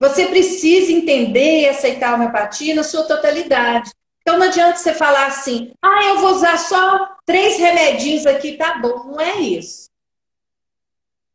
[0.00, 3.90] Você precisa entender e aceitar a homeopatia na sua totalidade.
[4.22, 8.78] Então não adianta você falar assim, ah, eu vou usar só três remedinhos aqui, tá
[8.78, 9.10] bom.
[9.10, 9.87] Não é isso.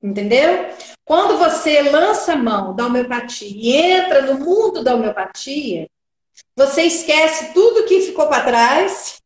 [0.03, 0.69] Entendeu?
[1.05, 5.87] Quando você lança a mão da homeopatia e entra no mundo da homeopatia,
[6.53, 9.21] você esquece tudo que ficou para trás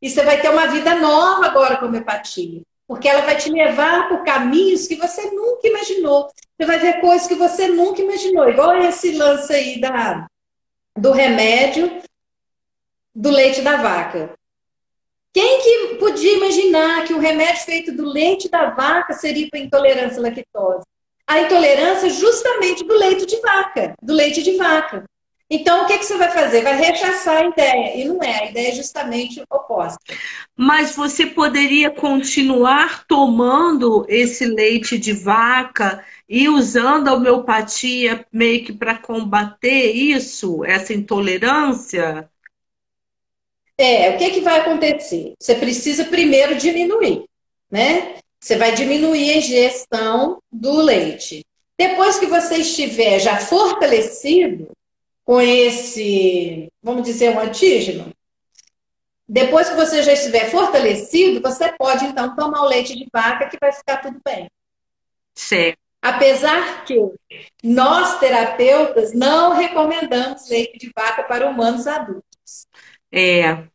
[0.00, 2.62] e você vai ter uma vida nova agora com a homeopatia.
[2.86, 6.30] Porque ela vai te levar por caminhos que você nunca imaginou.
[6.56, 8.48] Você vai ver coisas que você nunca imaginou.
[8.48, 10.26] Igual esse lance aí da,
[10.96, 12.02] do remédio
[13.14, 14.34] do leite da vaca.
[15.34, 20.20] Quem que podia imaginar que o remédio feito do leite da vaca seria para intolerância
[20.20, 20.84] à lactose?
[21.26, 25.04] A intolerância justamente do leite de vaca, do leite de vaca.
[25.50, 26.62] Então, o que, que você vai fazer?
[26.62, 27.96] Vai rechaçar a ideia.
[27.96, 29.98] E não é, a ideia é justamente oposta.
[30.56, 38.72] Mas você poderia continuar tomando esse leite de vaca e usando a homeopatia meio que
[38.72, 42.30] para combater isso, essa intolerância?
[43.76, 45.34] É, o que, que vai acontecer?
[45.38, 47.24] Você precisa primeiro diminuir,
[47.70, 48.16] né?
[48.40, 51.44] Você vai diminuir a ingestão do leite.
[51.76, 54.70] Depois que você estiver já fortalecido
[55.24, 58.12] com esse, vamos dizer, um antígeno,
[59.26, 63.56] depois que você já estiver fortalecido, você pode então tomar o leite de vaca que
[63.60, 64.48] vai ficar tudo bem.
[65.34, 65.78] Certo.
[66.00, 66.94] Apesar que
[67.62, 72.66] nós, terapeutas, não recomendamos leite de vaca para humanos adultos.
[73.16, 73.68] É.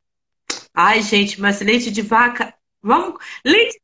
[0.74, 2.54] Ai, gente, mas leite de vaca.
[2.82, 3.24] Vamos.
[3.44, 3.80] Leite,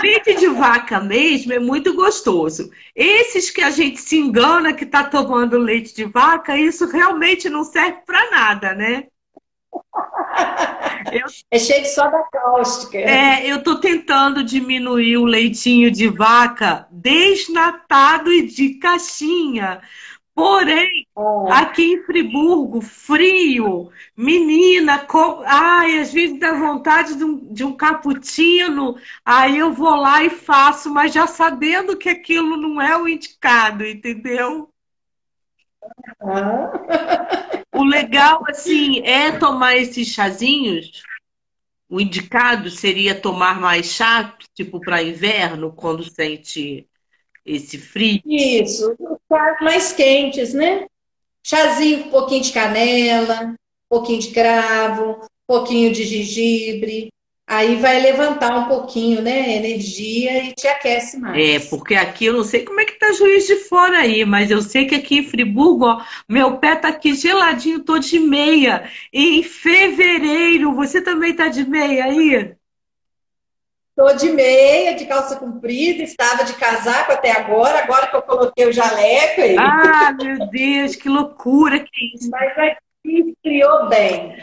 [0.00, 2.70] leite de vaca mesmo é muito gostoso.
[2.94, 7.64] Esses que a gente se engana que está tomando leite de vaca, isso realmente não
[7.64, 9.08] serve para nada, né?
[11.12, 12.96] Eu, é cheio de soda cáustica.
[12.96, 19.82] É, eu tô tentando diminuir o leitinho de vaca desnatado e de caixinha.
[20.34, 21.52] Porém, é.
[21.52, 25.42] aqui em Friburgo, frio, menina, com...
[25.44, 30.30] ai, às vezes dá vontade de um, de um cappuccino, aí eu vou lá e
[30.30, 34.70] faço, mas já sabendo que aquilo não é o indicado, entendeu?
[37.74, 41.02] O legal, assim, é tomar esses chazinhos.
[41.90, 46.88] O indicado seria tomar mais chá, tipo para inverno, quando sente
[47.44, 48.22] esse frio.
[48.24, 48.96] Isso,
[49.36, 50.86] chás mais quentes, né?
[51.44, 53.56] Chazinho um pouquinho de canela, um
[53.88, 57.12] pouquinho de cravo, um pouquinho de gengibre,
[57.46, 61.36] Aí vai levantar um pouquinho, né, energia e te aquece mais.
[61.38, 64.50] É, porque aqui eu não sei como é que tá juiz de fora aí, mas
[64.50, 68.88] eu sei que aqui em Friburgo, ó, meu pé tá aqui geladinho, tô de meia.
[69.12, 72.54] em fevereiro, você também tá de meia aí?
[73.94, 78.66] Tô de meia, de calça comprida, estava de casaco até agora, agora que eu coloquei
[78.66, 79.56] o jaleco aí.
[79.58, 82.30] Ah, meu Deus, que loucura que é isso.
[82.30, 84.36] Mas aqui criou bem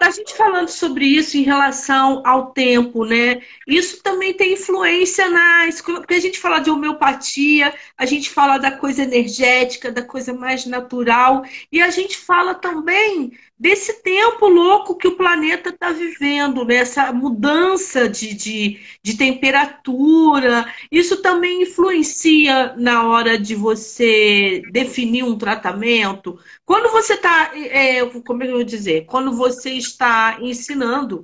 [0.00, 3.40] a gente falando sobre isso em relação ao tempo, né?
[3.66, 5.80] Isso também tem influência nas.
[5.80, 10.66] Porque a gente fala de homeopatia, a gente fala da coisa energética, da coisa mais
[10.66, 16.76] natural, e a gente fala também desse tempo louco que o planeta está vivendo, né?
[16.76, 20.64] essa mudança de, de, de, temperatura.
[20.90, 26.40] Isso também influencia na hora de você definir um tratamento.
[26.64, 31.22] Quando você está, é, como é eu vou dizer, quando você está ensinando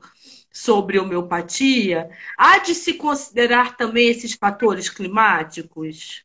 [0.53, 6.23] sobre homeopatia, há de se considerar também esses fatores climáticos?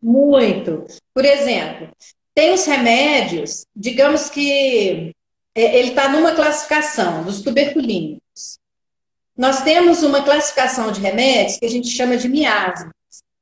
[0.00, 0.86] Muito.
[1.12, 1.90] Por exemplo,
[2.34, 5.14] tem os remédios, digamos que
[5.54, 8.58] é, ele está numa classificação dos tuberculínicos.
[9.36, 12.92] Nós temos uma classificação de remédios que a gente chama de miasmas.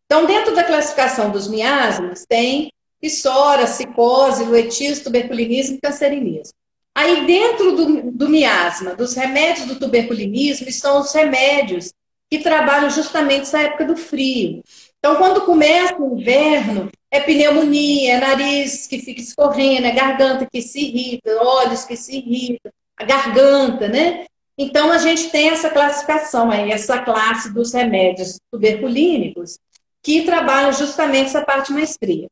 [0.06, 6.54] Então, dentro da classificação dos miasmas, tem psora, psicose, luetismo, tuberculinismo e cancerinismo.
[6.94, 11.92] Aí, dentro do, do miasma, dos remédios do tuberculinismo, estão os remédios
[12.30, 14.62] que trabalham justamente essa época do frio.
[14.98, 20.62] Então, quando começa o inverno, é pneumonia, é nariz que fica escorrendo, é garganta que
[20.62, 24.24] se irrita, olhos que se irritam, a garganta, né?
[24.56, 29.58] Então, a gente tem essa classificação aí, essa classe dos remédios tuberculínicos,
[30.02, 32.28] que trabalham justamente essa parte mais fria.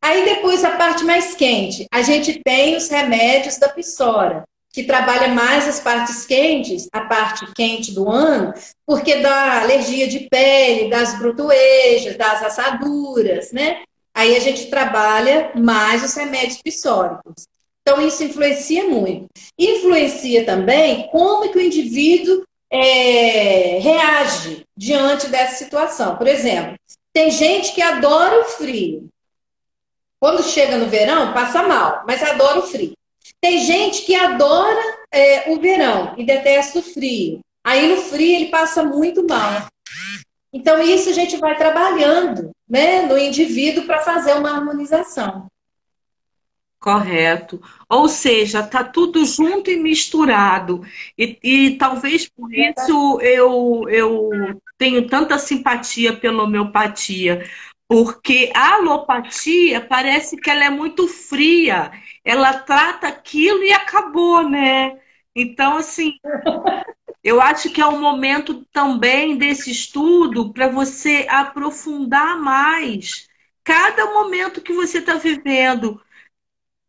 [0.00, 1.86] Aí, depois, a parte mais quente.
[1.92, 7.44] A gente tem os remédios da pissora, que trabalha mais as partes quentes, a parte
[7.54, 8.54] quente do ano,
[8.86, 13.82] porque dá alergia de pele, das brotoejas, das assaduras, né?
[14.14, 17.46] Aí a gente trabalha mais os remédios psóricos.
[17.80, 19.26] Então, isso influencia muito.
[19.58, 26.16] Influencia também como que o indivíduo é, reage diante dessa situação.
[26.16, 26.76] Por exemplo,
[27.12, 29.08] tem gente que adora o frio.
[30.20, 32.92] Quando chega no verão, passa mal, mas adora o frio.
[33.40, 34.80] Tem gente que adora
[35.12, 37.40] é, o verão e detesta o frio.
[37.64, 39.66] Aí no frio ele passa muito mal.
[40.52, 45.46] Então isso a gente vai trabalhando né, no indivíduo para fazer uma harmonização.
[46.82, 47.62] Correto.
[47.88, 50.84] Ou seja, tá tudo junto e misturado.
[51.16, 54.30] E, e talvez por isso eu, eu
[54.76, 57.48] tenho tanta simpatia pela homeopatia.
[57.86, 61.92] Porque a alopatia parece que ela é muito fria.
[62.24, 64.98] Ela trata aquilo e acabou, né?
[65.36, 66.14] Então, assim,
[67.22, 73.28] eu acho que é um momento também desse estudo para você aprofundar mais
[73.64, 76.00] cada momento que você está vivendo.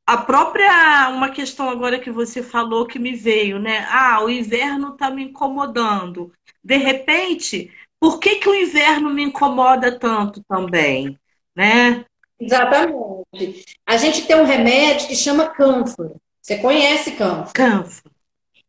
[0.06, 3.88] a própria uma questão agora que você falou que me veio, né?
[3.90, 6.32] Ah, o inverno está me incomodando.
[6.64, 11.18] De repente, por que, que o inverno me incomoda tanto também,
[11.56, 12.06] né?
[12.40, 13.66] Exatamente.
[13.86, 16.16] A gente tem um remédio que chama cânfora.
[16.42, 17.52] Você conhece cânfora?
[17.54, 18.13] Cânfora.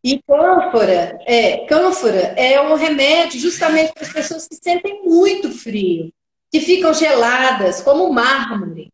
[0.05, 6.13] E cânfora é, cânfora é um remédio justamente para as pessoas que sentem muito frio,
[6.53, 8.93] que ficam geladas, como mármore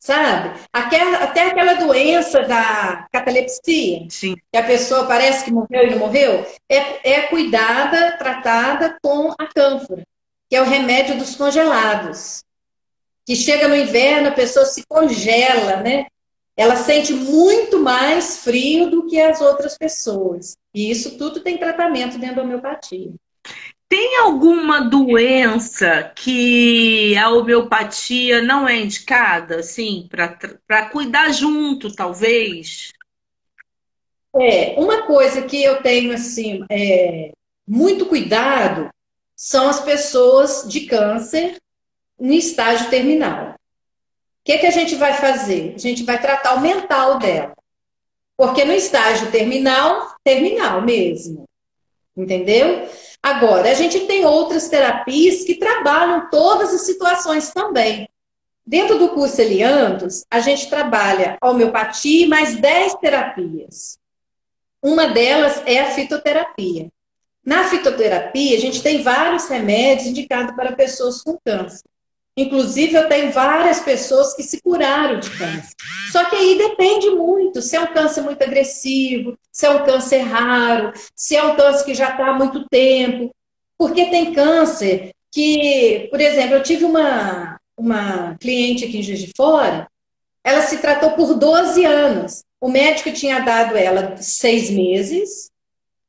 [0.00, 0.58] sabe?
[0.72, 4.34] Até aquela doença da catalepsia, Sim.
[4.50, 9.46] que a pessoa parece que morreu e não morreu, é, é cuidada, tratada com a
[9.46, 10.02] cânfora,
[10.48, 12.42] que é o remédio dos congelados.
[13.26, 16.06] Que chega no inverno, a pessoa se congela, né?
[16.60, 20.58] Ela sente muito mais frio do que as outras pessoas.
[20.74, 23.14] E isso tudo tem tratamento dentro da homeopatia.
[23.88, 32.92] Tem alguma doença que a homeopatia não é indicada, assim, para cuidar junto, talvez?
[34.36, 37.32] É, uma coisa que eu tenho, assim, é,
[37.66, 38.90] muito cuidado
[39.34, 41.56] são as pessoas de câncer
[42.18, 43.54] no estágio terminal.
[44.50, 45.74] Que, que a gente vai fazer?
[45.76, 47.54] A gente vai tratar o mental dela.
[48.36, 51.44] Porque no estágio terminal, terminal mesmo.
[52.16, 52.88] Entendeu?
[53.22, 58.08] Agora, a gente tem outras terapias que trabalham todas as situações também.
[58.66, 64.00] Dentro do curso Eliandos, a gente trabalha homeopatia mais 10 terapias.
[64.82, 66.90] Uma delas é a fitoterapia.
[67.44, 71.89] Na fitoterapia, a gente tem vários remédios indicados para pessoas com câncer.
[72.40, 75.74] Inclusive, eu tenho várias pessoas que se curaram de câncer.
[76.10, 80.20] Só que aí depende muito se é um câncer muito agressivo, se é um câncer
[80.20, 83.30] raro, se é um câncer que já está há muito tempo.
[83.76, 89.32] Porque tem câncer que, por exemplo, eu tive uma, uma cliente aqui em Juiz de
[89.36, 89.86] Fora,
[90.42, 92.42] ela se tratou por 12 anos.
[92.58, 95.50] O médico tinha dado ela seis meses,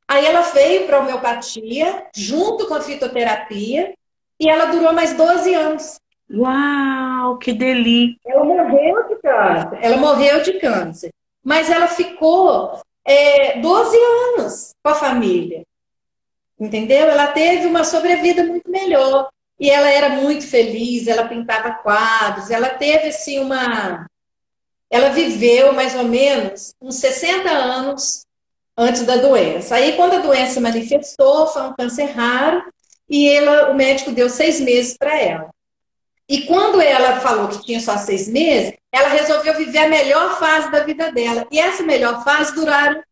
[0.08, 3.94] aí ela veio para homeopatia, junto com a fitoterapia,
[4.40, 6.00] e ela durou mais 12 anos.
[6.34, 8.18] Uau, que delícia!
[8.26, 9.80] Ela morreu de câncer.
[9.82, 11.12] Ela morreu de câncer.
[11.44, 15.64] Mas ela ficou é, 12 anos com a família.
[16.60, 17.10] Entendeu?
[17.10, 19.30] Ela teve uma sobrevida muito melhor.
[19.60, 24.08] E ela era muito feliz, ela pintava quadros, ela teve assim uma.
[24.90, 28.26] Ela viveu mais ou menos uns 60 anos
[28.76, 29.76] antes da doença.
[29.76, 32.64] Aí, quando a doença manifestou, foi um câncer raro,
[33.08, 35.52] e ela, o médico deu seis meses para ela.
[36.32, 40.72] E quando ela falou que tinha só seis meses, ela resolveu viver a melhor fase
[40.72, 41.46] da vida dela.
[41.52, 43.04] E essa melhor fase duraram,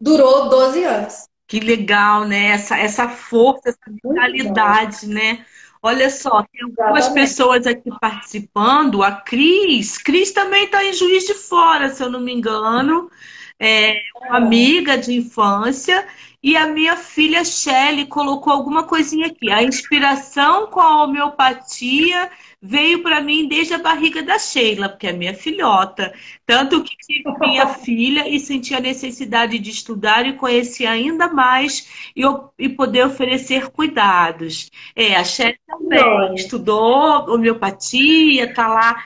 [0.00, 1.24] durou 12 anos.
[1.48, 2.52] Que legal, né?
[2.52, 5.44] Essa, essa força, essa vitalidade, né?
[5.82, 9.02] Olha só, tem algumas pessoas aqui participando.
[9.02, 13.10] A Cris, Cris também está em Juiz de Fora, se eu não me engano.
[13.58, 16.06] É uma amiga de infância.
[16.40, 19.50] E a minha filha Shelly colocou alguma coisinha aqui.
[19.50, 22.30] A inspiração com a homeopatia
[22.62, 26.12] veio para mim desde a barriga da Sheila, porque é minha filhota.
[26.44, 32.12] Tanto que tive minha filha e senti a necessidade de estudar e conhecer ainda mais
[32.14, 32.22] e,
[32.58, 34.70] e poder oferecer cuidados.
[34.94, 39.04] É, a Sheila também estudou homeopatia, tá lá.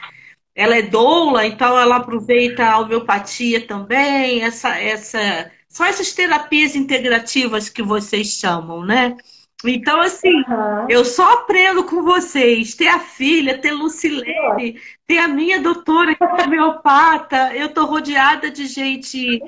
[0.53, 7.67] Ela é doula, então ela aproveita a homeopatia também, essa, essa, são essas terapias integrativas
[7.67, 9.17] que vocês chamam, né?
[9.67, 10.87] Então, assim, uhum.
[10.89, 12.75] eu só aprendo com vocês.
[12.75, 17.55] Ter a filha, ter Lucilene, ter a minha doutora que é homeopata.
[17.55, 19.41] Eu tô rodeada de gente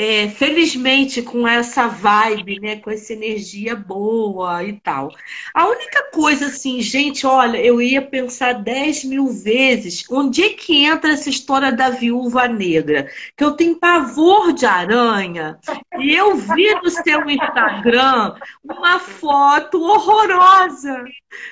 [0.00, 5.12] é, felizmente com essa vibe, né, com essa energia boa e tal.
[5.52, 10.84] A única coisa assim, gente, olha, eu ia pensar 10 mil vezes onde é que
[10.84, 15.58] entra essa história da viúva negra, que eu tenho pavor de aranha,
[15.98, 21.04] e eu vi no seu Instagram uma foto horrorosa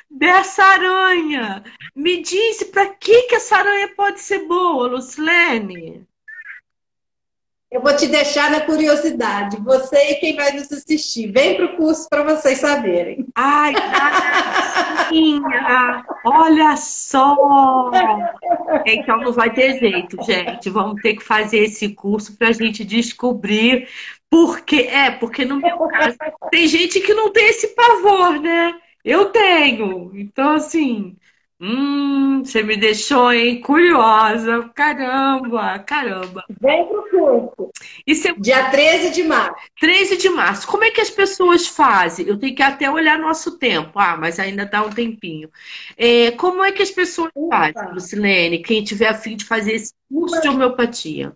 [0.09, 1.65] dessa aranha.
[1.97, 6.07] Me disse para que, que essa aranha pode ser boa, Lucilene?
[7.71, 9.57] Eu vou te deixar na curiosidade.
[9.61, 11.33] Você e quem vai nos assistir.
[11.33, 13.27] Vem para o curso para vocês saberem.
[13.35, 13.75] Ai,
[15.11, 16.05] minha!
[16.25, 17.91] Olha só!
[18.87, 20.71] Então não vai ter jeito, gente.
[20.71, 23.89] Vamos ter que fazer esse curso para a gente descobrir
[24.31, 26.17] porque é, porque no meu caso
[26.51, 28.75] tem gente que não tem esse pavor, né?
[29.05, 30.11] Eu tenho.
[30.14, 31.17] Então, assim,
[31.59, 33.61] Hum, você me deixou, hein?
[33.63, 34.71] Curiosa.
[34.75, 36.45] Caramba, caramba.
[36.61, 37.71] Vem pro curso.
[38.15, 38.33] Se...
[38.39, 39.55] Dia 13 de março.
[39.81, 40.67] 13 de março.
[40.67, 42.27] Como é que as pessoas fazem?
[42.27, 43.99] Eu tenho que até olhar nosso tempo.
[43.99, 45.51] Ah, mas ainda dá um tempinho.
[45.97, 47.73] É, como é que as pessoas Ufa.
[47.73, 48.63] fazem, Lucilene?
[48.63, 51.35] Quem tiver a fim de fazer esse curso de homeopatia?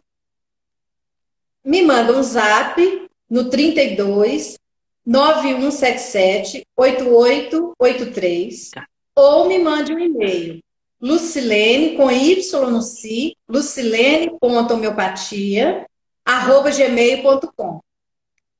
[1.65, 4.59] Me manda um zap no 32
[5.07, 8.71] 9177 8883.
[8.71, 8.90] Tá
[9.21, 10.63] ou me mande um e-mail.
[11.01, 15.87] Lucilene, com Y no si, lucilene.homeopatia,
[16.25, 17.81] arroba gmail.com.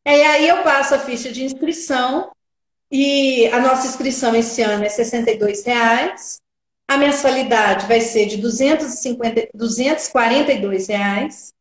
[0.07, 2.31] E aí eu passo a ficha de inscrição,
[2.91, 6.41] e a nossa inscrição esse ano é 62 reais.
[6.89, 11.53] A mensalidade vai ser de 250, 242 reais.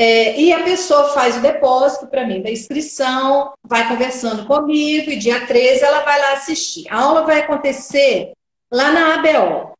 [0.00, 5.16] É, e a pessoa faz o depósito para mim da inscrição, vai conversando comigo, e
[5.16, 6.86] dia 13 ela vai lá assistir.
[6.88, 8.32] A aula vai acontecer
[8.70, 9.76] lá na ABO,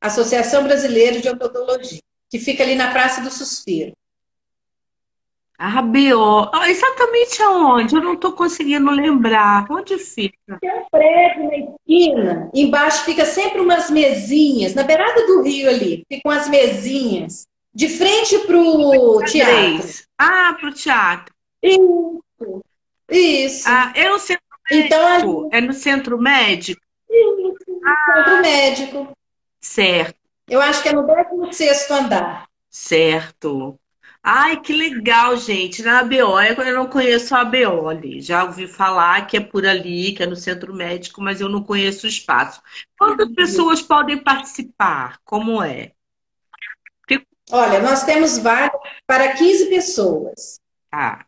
[0.00, 2.00] Associação Brasileira de Odontologia,
[2.30, 3.92] que fica ali na Praça do Suspiro.
[5.58, 7.94] ABO, exatamente aonde?
[7.94, 9.66] Eu não estou conseguindo lembrar.
[9.70, 10.58] Onde fica?
[10.58, 16.02] Tem um prédio na esquina, embaixo fica sempre umas mesinhas, na beirada do rio ali,
[16.10, 17.49] ficam as mesinhas.
[17.72, 19.88] De frente para o teatro.
[20.18, 21.34] Ah, para o teatro.
[21.62, 22.62] Isso.
[23.10, 23.68] Isso.
[23.68, 25.46] Ah, é no centro então, médico?
[25.46, 26.82] Então, É no centro médico?
[27.08, 29.18] Isso, ah, centro médico.
[29.60, 30.20] Certo.
[30.48, 32.48] Eu acho que é no 16 andar.
[32.68, 33.78] Certo.
[34.22, 35.82] Ai, que legal, gente.
[35.82, 38.20] Na ABO, é eu não conheço a ABO ali.
[38.20, 41.62] Já ouvi falar que é por ali, que é no centro médico, mas eu não
[41.62, 42.60] conheço o espaço.
[42.98, 45.18] Quantas pessoas podem participar?
[45.24, 45.92] Como é?
[47.52, 50.60] Olha, nós temos vaga para 15 pessoas.
[50.90, 51.24] Ah.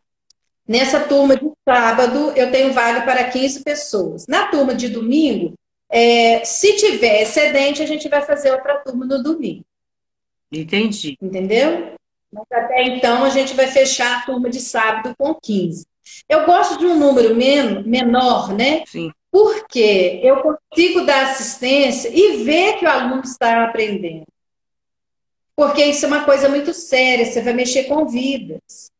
[0.67, 4.25] Nessa turma de sábado, eu tenho vaga para 15 pessoas.
[4.27, 5.53] Na turma de domingo,
[5.89, 9.63] é, se tiver excedente, a gente vai fazer outra turma no domingo.
[10.51, 11.17] Entendi.
[11.21, 11.93] Entendeu?
[12.31, 15.85] Mas até então, a gente vai fechar a turma de sábado com 15.
[16.27, 18.83] Eu gosto de um número men menor, né?
[18.85, 19.11] Sim.
[19.31, 24.25] Porque eu consigo dar assistência e ver que o aluno está aprendendo.
[25.55, 28.91] Porque isso é uma coisa muito séria, você vai mexer com vidas.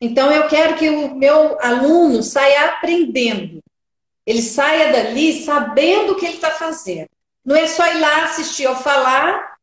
[0.00, 3.62] Então, eu quero que o meu aluno saia aprendendo.
[4.26, 7.08] Ele saia dali sabendo o que ele está fazendo.
[7.44, 9.56] Não é só ir lá assistir ou falar,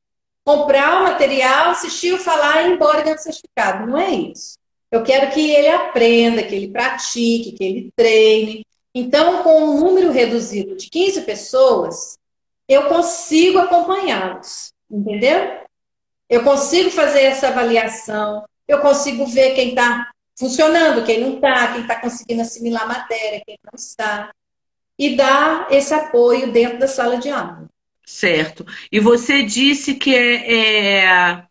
[0.46, 3.86] comprar o material, assistir ou falar e ir embora do certificado.
[3.86, 4.58] Não é isso.
[4.90, 8.66] Eu quero que ele aprenda, que ele pratique, que ele treine.
[8.96, 12.18] Então, com um número reduzido de 15 pessoas,
[12.68, 14.72] eu consigo acompanhá-los.
[14.90, 15.63] Entendeu?
[16.30, 21.82] Eu consigo fazer essa avaliação, eu consigo ver quem está funcionando, quem não está, quem
[21.82, 24.32] está conseguindo assimilar a matéria, quem não está.
[24.98, 27.68] E dar esse apoio dentro da sala de aula.
[28.06, 28.66] Certo.
[28.92, 31.46] E você disse que é, é,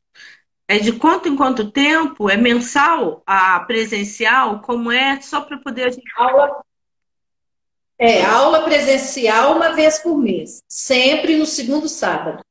[0.68, 2.31] é de quanto em quanto tempo?
[2.31, 4.61] É mensal a presencial?
[4.61, 5.20] Como é?
[5.20, 5.97] Só para poder.
[6.16, 6.62] Aula,
[7.99, 12.43] é, aula presencial uma vez por mês, sempre no segundo sábado.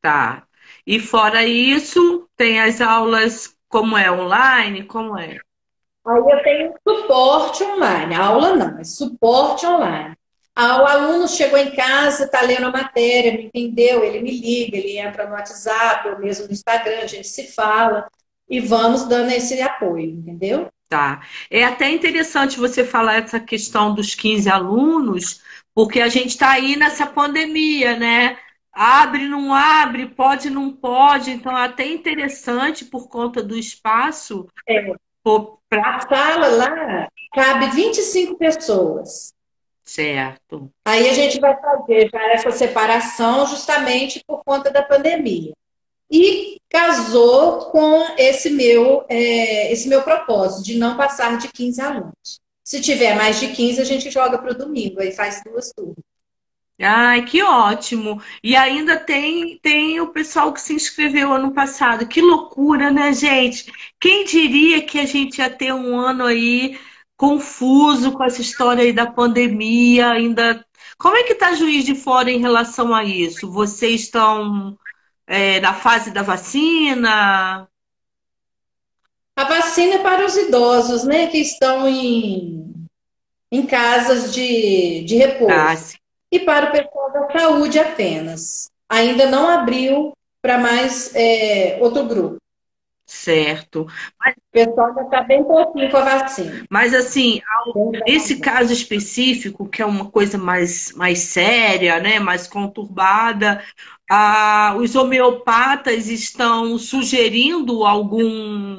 [0.00, 0.43] Tá.
[0.86, 5.38] E fora isso, tem as aulas como é online, como é?
[6.06, 8.14] Aí eu tenho suporte online.
[8.14, 10.14] A aula não, é suporte online.
[10.54, 14.76] Ah, o aluno chegou em casa, está lendo a matéria, não entendeu, ele me liga,
[14.76, 18.08] ele entra no WhatsApp, ou mesmo no Instagram, a gente se fala
[18.48, 20.68] e vamos dando esse apoio, entendeu?
[20.88, 21.22] Tá.
[21.50, 25.42] É até interessante você falar essa questão dos 15 alunos,
[25.74, 28.38] porque a gente está aí nessa pandemia, né?
[28.74, 31.30] Abre, não abre, pode, não pode.
[31.30, 34.46] Então, é até interessante por conta do espaço.
[34.68, 34.92] É.
[35.68, 35.96] Pra...
[35.96, 39.32] A sala lá cabe 25 pessoas.
[39.82, 40.70] Certo.
[40.84, 45.52] Aí a gente vai fazer já essa separação justamente por conta da pandemia.
[46.10, 52.40] E casou com esse meu, é, esse meu propósito de não passar de 15 alunos.
[52.62, 56.13] Se tiver mais de 15, a gente joga para o domingo, aí faz duas turmas.
[56.80, 58.20] Ai, que ótimo!
[58.42, 62.06] E ainda tem, tem o pessoal que se inscreveu ano passado.
[62.08, 63.72] Que loucura, né, gente?
[64.00, 66.78] Quem diria que a gente ia ter um ano aí
[67.16, 70.64] confuso com essa história aí da pandemia, ainda.
[70.98, 73.50] Como é que está Juiz de Fora em relação a isso?
[73.50, 74.76] Vocês estão
[75.26, 77.68] é, na fase da vacina?
[79.36, 82.72] A vacina é para os idosos, né, que estão em,
[83.50, 85.52] em casas de, de repouso.
[85.52, 85.74] Ah,
[86.34, 88.68] e para o pessoal da saúde apenas.
[88.88, 90.12] Ainda não abriu
[90.42, 92.36] para mais é, outro grupo.
[93.06, 93.86] Certo.
[94.18, 96.64] Mas, o pessoal já está bem pouquinho com a vacina.
[96.68, 97.40] Mas, assim,
[98.06, 103.62] nesse caso específico, que é uma coisa mais, mais séria, né, mais conturbada,
[104.78, 108.73] os homeopatas estão sugerindo algum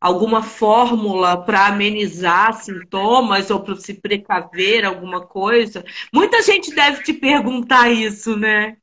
[0.00, 5.84] alguma fórmula para amenizar sintomas ou para se precaver alguma coisa?
[6.12, 8.76] Muita gente deve te perguntar isso, né?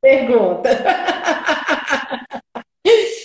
[0.00, 0.68] Pergunta.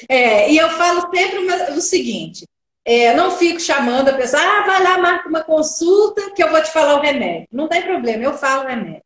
[0.09, 1.39] É, e eu falo sempre
[1.73, 2.47] o seguinte:
[2.85, 6.61] é, não fico chamando a pessoa, ah, vai lá, marca uma consulta que eu vou
[6.63, 7.47] te falar o remédio.
[7.51, 9.03] Não tem problema, eu falo o remédio.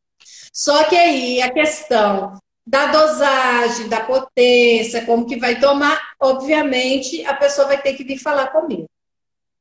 [0.53, 7.33] Só que aí a questão da dosagem, da potência, como que vai tomar, obviamente a
[7.33, 8.87] pessoa vai ter que vir falar comigo,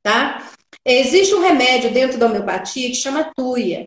[0.03, 0.51] tá?
[0.85, 3.85] Existe um remédio dentro da homeopatia que chama tuia.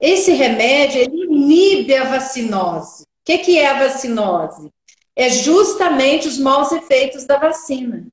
[0.00, 3.02] Esse remédio ele inibe a vacinose.
[3.02, 4.70] O que, que é a vacinose?
[5.16, 8.06] É justamente os maus efeitos da vacina.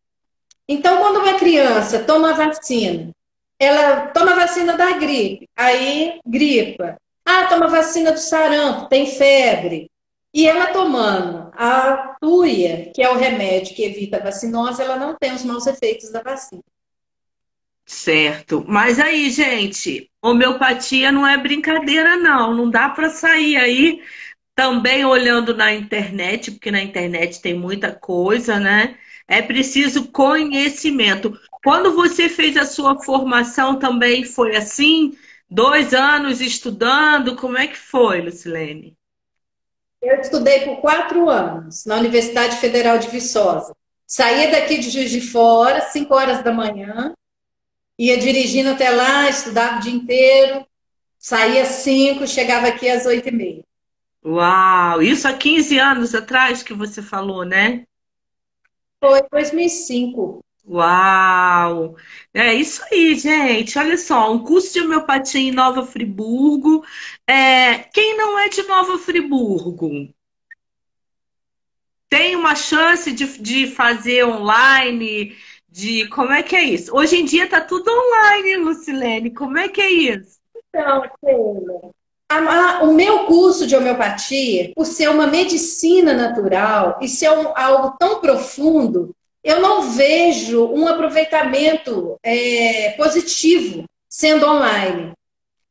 [0.68, 3.12] Então, quando uma criança toma vacina,
[3.60, 6.98] ela toma vacina da gripe, aí gripa.
[7.26, 9.91] Ah, toma vacina do sarampo, tem febre.
[10.34, 15.16] E ela tomando a tuia, que é o remédio que evita a vacinose, ela não
[15.16, 16.64] tem os maus efeitos da vacina.
[17.86, 18.64] Certo.
[18.68, 22.56] Mas aí, gente, homeopatia não é brincadeira, não.
[22.56, 24.02] Não dá para sair aí
[24.56, 28.98] também olhando na internet, porque na internet tem muita coisa, né?
[29.28, 31.38] É preciso conhecimento.
[31.64, 35.18] Quando você fez a sua formação também foi assim?
[35.50, 37.36] Dois anos estudando?
[37.36, 38.98] Como é que foi, Lucilene?
[40.02, 43.76] Eu estudei por quatro anos na Universidade Federal de Viçosa.
[44.08, 47.14] Saía daqui de Juiz de Fora, 5 horas da manhã,
[47.98, 50.66] ia dirigindo até lá, estudava o dia inteiro,
[51.20, 53.64] saía às 5, chegava aqui às 8 e meia.
[54.26, 55.02] Uau!
[55.02, 57.86] Isso há 15 anos atrás que você falou, né?
[59.00, 60.44] Foi 2005.
[60.68, 61.96] Uau!
[62.34, 63.78] É isso aí, gente.
[63.78, 66.84] Olha só, um curso de homeopatia em Nova Friburgo.
[67.28, 70.14] É, quem não é de Nova Friburgo
[72.12, 75.34] tem uma chance de, de fazer online,
[75.70, 76.94] de como é que é isso?
[76.94, 79.34] Hoje em dia tá tudo online, Lucilene.
[79.34, 80.38] Como é que é isso?
[80.68, 87.54] Então, Sheila, o meu curso de homeopatia, por ser uma medicina natural e ser um,
[87.56, 95.14] algo tão profundo, eu não vejo um aproveitamento é, positivo sendo online.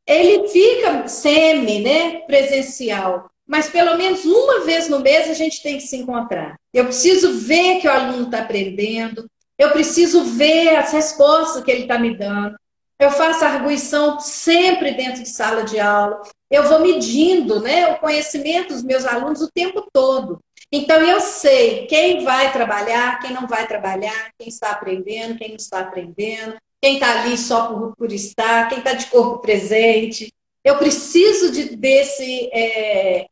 [0.05, 5.77] Ele fica semi, né, presencial, mas pelo menos uma vez no mês a gente tem
[5.77, 6.55] que se encontrar.
[6.73, 11.83] Eu preciso ver que o aluno está aprendendo, eu preciso ver as respostas que ele
[11.83, 12.55] está me dando.
[12.99, 16.21] Eu faço arguição sempre dentro de sala de aula.
[16.49, 20.39] Eu vou medindo né, o conhecimento dos meus alunos o tempo todo.
[20.71, 25.57] Então, eu sei quem vai trabalhar, quem não vai trabalhar, quem está aprendendo, quem não
[25.57, 30.33] está aprendendo, quem está ali só por, por estar, quem está de corpo presente.
[30.63, 33.27] Eu preciso de, desse é,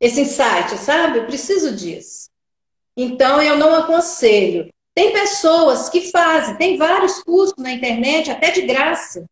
[0.00, 1.18] esse insight, sabe?
[1.18, 2.28] Eu preciso disso.
[2.96, 4.68] Então, eu não aconselho.
[4.92, 9.24] Tem pessoas que fazem, tem vários cursos na internet, até de graça,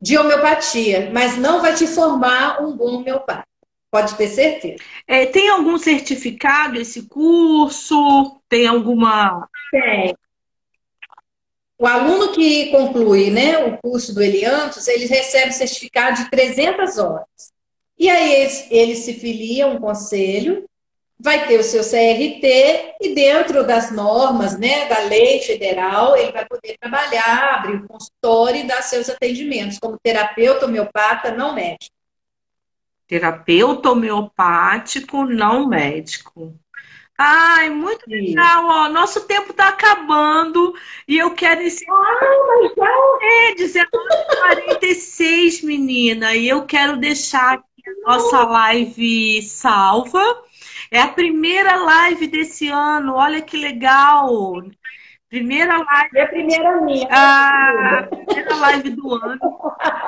[0.00, 3.46] de homeopatia, mas não vai te formar um bom homeopata.
[3.92, 4.82] Pode ter certeza.
[5.06, 8.40] É, tem algum certificado esse curso?
[8.48, 9.46] Tem alguma.
[9.70, 10.16] Tem.
[11.78, 17.26] O aluno que conclui né, o curso do Eliantos, ele recebe certificado de 300 horas.
[17.98, 20.64] E aí eles, ele se filia a um conselho,
[21.20, 26.46] vai ter o seu CRT e dentro das normas né, da lei federal, ele vai
[26.46, 31.91] poder trabalhar, abrir o consultório e dar seus atendimentos como terapeuta homeopata não médico
[33.12, 36.58] terapeuta homeopático não médico.
[37.18, 38.88] Ai, muito legal, ó.
[38.88, 40.72] Nosso tempo está acabando
[41.06, 41.94] e eu quero ensinar.
[41.94, 46.34] Ah, é, 19h46, menina.
[46.34, 50.24] E eu quero deixar aqui a nossa live salva.
[50.90, 53.16] É a primeira live desse ano.
[53.16, 54.62] Olha que legal.
[55.28, 56.18] Primeira live.
[56.18, 57.08] É a primeira minha.
[57.10, 59.38] Ah, primeira live do ano.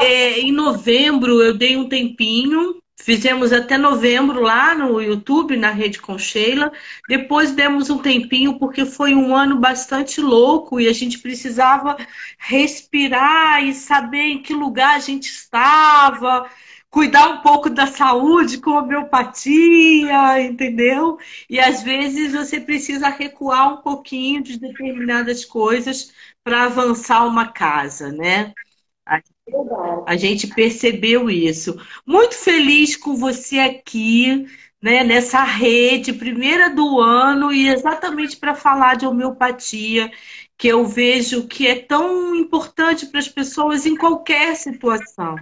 [0.00, 6.00] É, em novembro eu dei um tempinho Fizemos até novembro lá no YouTube, na Rede
[6.00, 6.72] com Sheila.
[7.08, 11.96] Depois demos um tempinho, porque foi um ano bastante louco e a gente precisava
[12.38, 16.48] respirar e saber em que lugar a gente estava,
[16.88, 21.18] cuidar um pouco da saúde com homeopatia, entendeu?
[21.50, 28.12] E às vezes você precisa recuar um pouquinho de determinadas coisas para avançar uma casa,
[28.12, 28.54] né?
[30.06, 31.78] A gente percebeu isso.
[32.06, 34.46] Muito feliz com você aqui,
[34.82, 40.10] né, nessa rede, primeira do ano, e exatamente para falar de homeopatia,
[40.56, 45.36] que eu vejo que é tão importante para as pessoas em qualquer situação.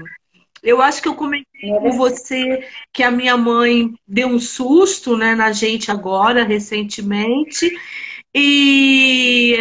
[0.63, 5.35] Eu acho que eu comentei com você que a minha mãe deu um susto né,
[5.35, 7.77] na gente agora, recentemente,
[8.35, 9.57] e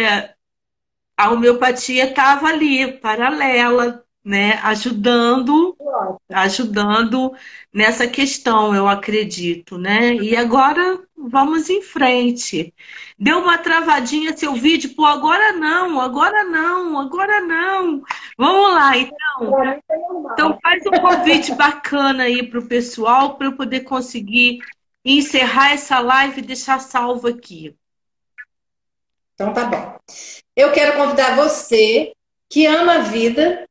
[1.16, 5.76] a homeopatia estava ali, paralela, né, ajudando,
[6.30, 7.34] ajudando
[7.72, 10.14] nessa questão, eu acredito, né?
[10.14, 12.72] E agora vamos em frente.
[13.18, 18.02] Deu uma travadinha seu vídeo, pô, agora não, agora não, agora não.
[18.38, 19.82] Vamos lá, então.
[20.32, 24.60] Então faz um convite bacana aí para o pessoal para eu poder conseguir
[25.04, 27.76] encerrar essa live e deixar salvo aqui.
[29.34, 29.96] Então tá bom.
[30.54, 32.12] Eu quero convidar você
[32.48, 33.66] que ama a vida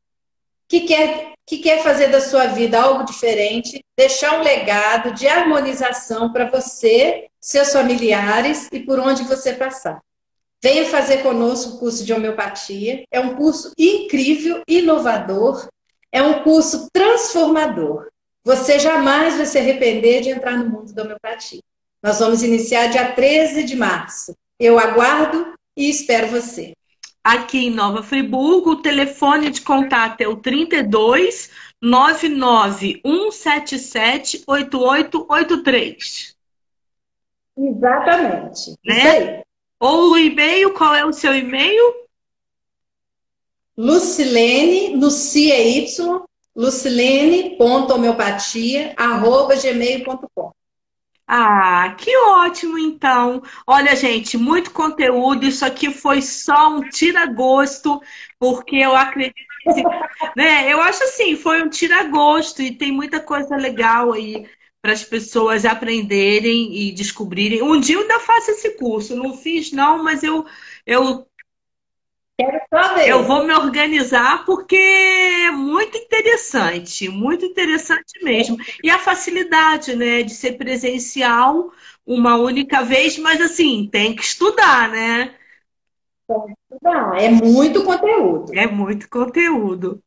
[0.72, 6.32] que quer, que quer fazer da sua vida algo diferente, deixar um legado de harmonização
[6.32, 10.00] para você, seus familiares e por onde você passar.
[10.64, 13.04] Venha fazer conosco o curso de homeopatia.
[13.12, 15.68] É um curso incrível, inovador,
[16.10, 18.08] é um curso transformador.
[18.42, 21.60] Você jamais vai se arrepender de entrar no mundo da homeopatia.
[22.02, 24.34] Nós vamos iniciar dia 13 de março.
[24.58, 26.72] Eu aguardo e espero você
[27.24, 28.72] aqui em Nova Friburgo.
[28.72, 31.50] O telefone de contato é o 32
[31.82, 36.36] 99 177 8883.
[37.58, 38.76] Exatamente.
[38.86, 39.42] Né?
[39.80, 42.02] Ou o e-mail, qual é o seu e-mail?
[43.78, 46.24] Lucilene, Lucia Y,
[46.56, 50.52] lucilene.homeopatia, arroba gmail.com.
[51.34, 53.42] Ah, que ótimo então.
[53.66, 55.46] Olha, gente, muito conteúdo.
[55.46, 58.02] Isso aqui foi só um tira-gosto,
[58.38, 59.36] porque eu acredito
[60.36, 60.72] né?
[60.72, 64.48] Eu acho assim, foi um tira-gosto e tem muita coisa legal aí
[64.82, 67.62] para as pessoas aprenderem e descobrirem.
[67.62, 70.46] Um dia eu ainda faço esse curso, não fiz não, mas eu
[70.86, 71.28] eu
[73.06, 78.58] eu vou me organizar porque é muito interessante, muito interessante mesmo.
[78.84, 81.72] E a facilidade, né, de ser presencial
[82.06, 85.36] uma única vez, mas assim, tem que estudar, né?
[86.28, 88.54] Tem que estudar, é muito conteúdo.
[88.54, 90.02] É muito conteúdo.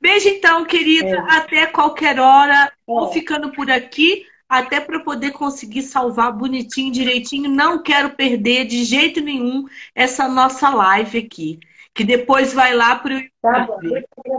[0.00, 1.36] Beijo então, querida, é.
[1.36, 2.72] até qualquer hora.
[2.86, 3.12] Vou é.
[3.12, 7.50] ficando por aqui até para poder conseguir salvar bonitinho, direitinho.
[7.50, 11.58] Não quero perder de jeito nenhum essa nossa live aqui
[11.96, 13.66] que depois vai lá para o tá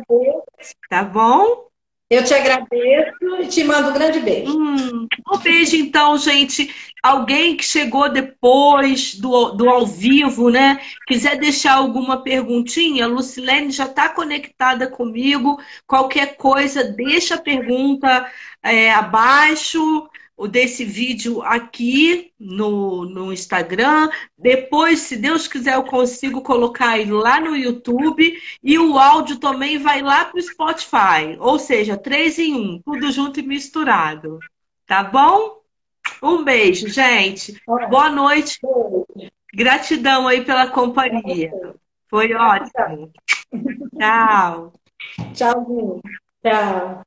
[0.08, 0.43] bom,
[0.89, 1.68] Tá bom?
[2.10, 4.58] Eu te agradeço e te mando um grande beijo.
[4.58, 6.74] Hum, um beijo, então, gente.
[7.03, 10.80] Alguém que chegou depois do, do ao vivo, né?
[11.05, 15.60] Quiser deixar alguma perguntinha, a Lucilene já está conectada comigo.
[15.86, 18.32] Qualquer coisa, deixa a pergunta
[18.64, 20.10] é, abaixo
[20.46, 24.10] desse vídeo aqui no, no Instagram.
[24.38, 28.38] Depois, se Deus quiser, eu consigo colocar ele lá no YouTube.
[28.62, 31.38] E o áudio também vai lá para o Spotify.
[31.40, 34.40] Ou seja, três em um, tudo junto e misturado.
[34.86, 35.62] Tá bom?
[36.22, 37.60] Um beijo, gente.
[37.90, 38.60] Boa noite.
[39.54, 41.52] Gratidão aí pela companhia.
[42.10, 43.12] Foi ótimo.
[43.98, 44.74] Tchau.
[45.34, 46.02] Tchau.
[46.44, 47.07] Tchau.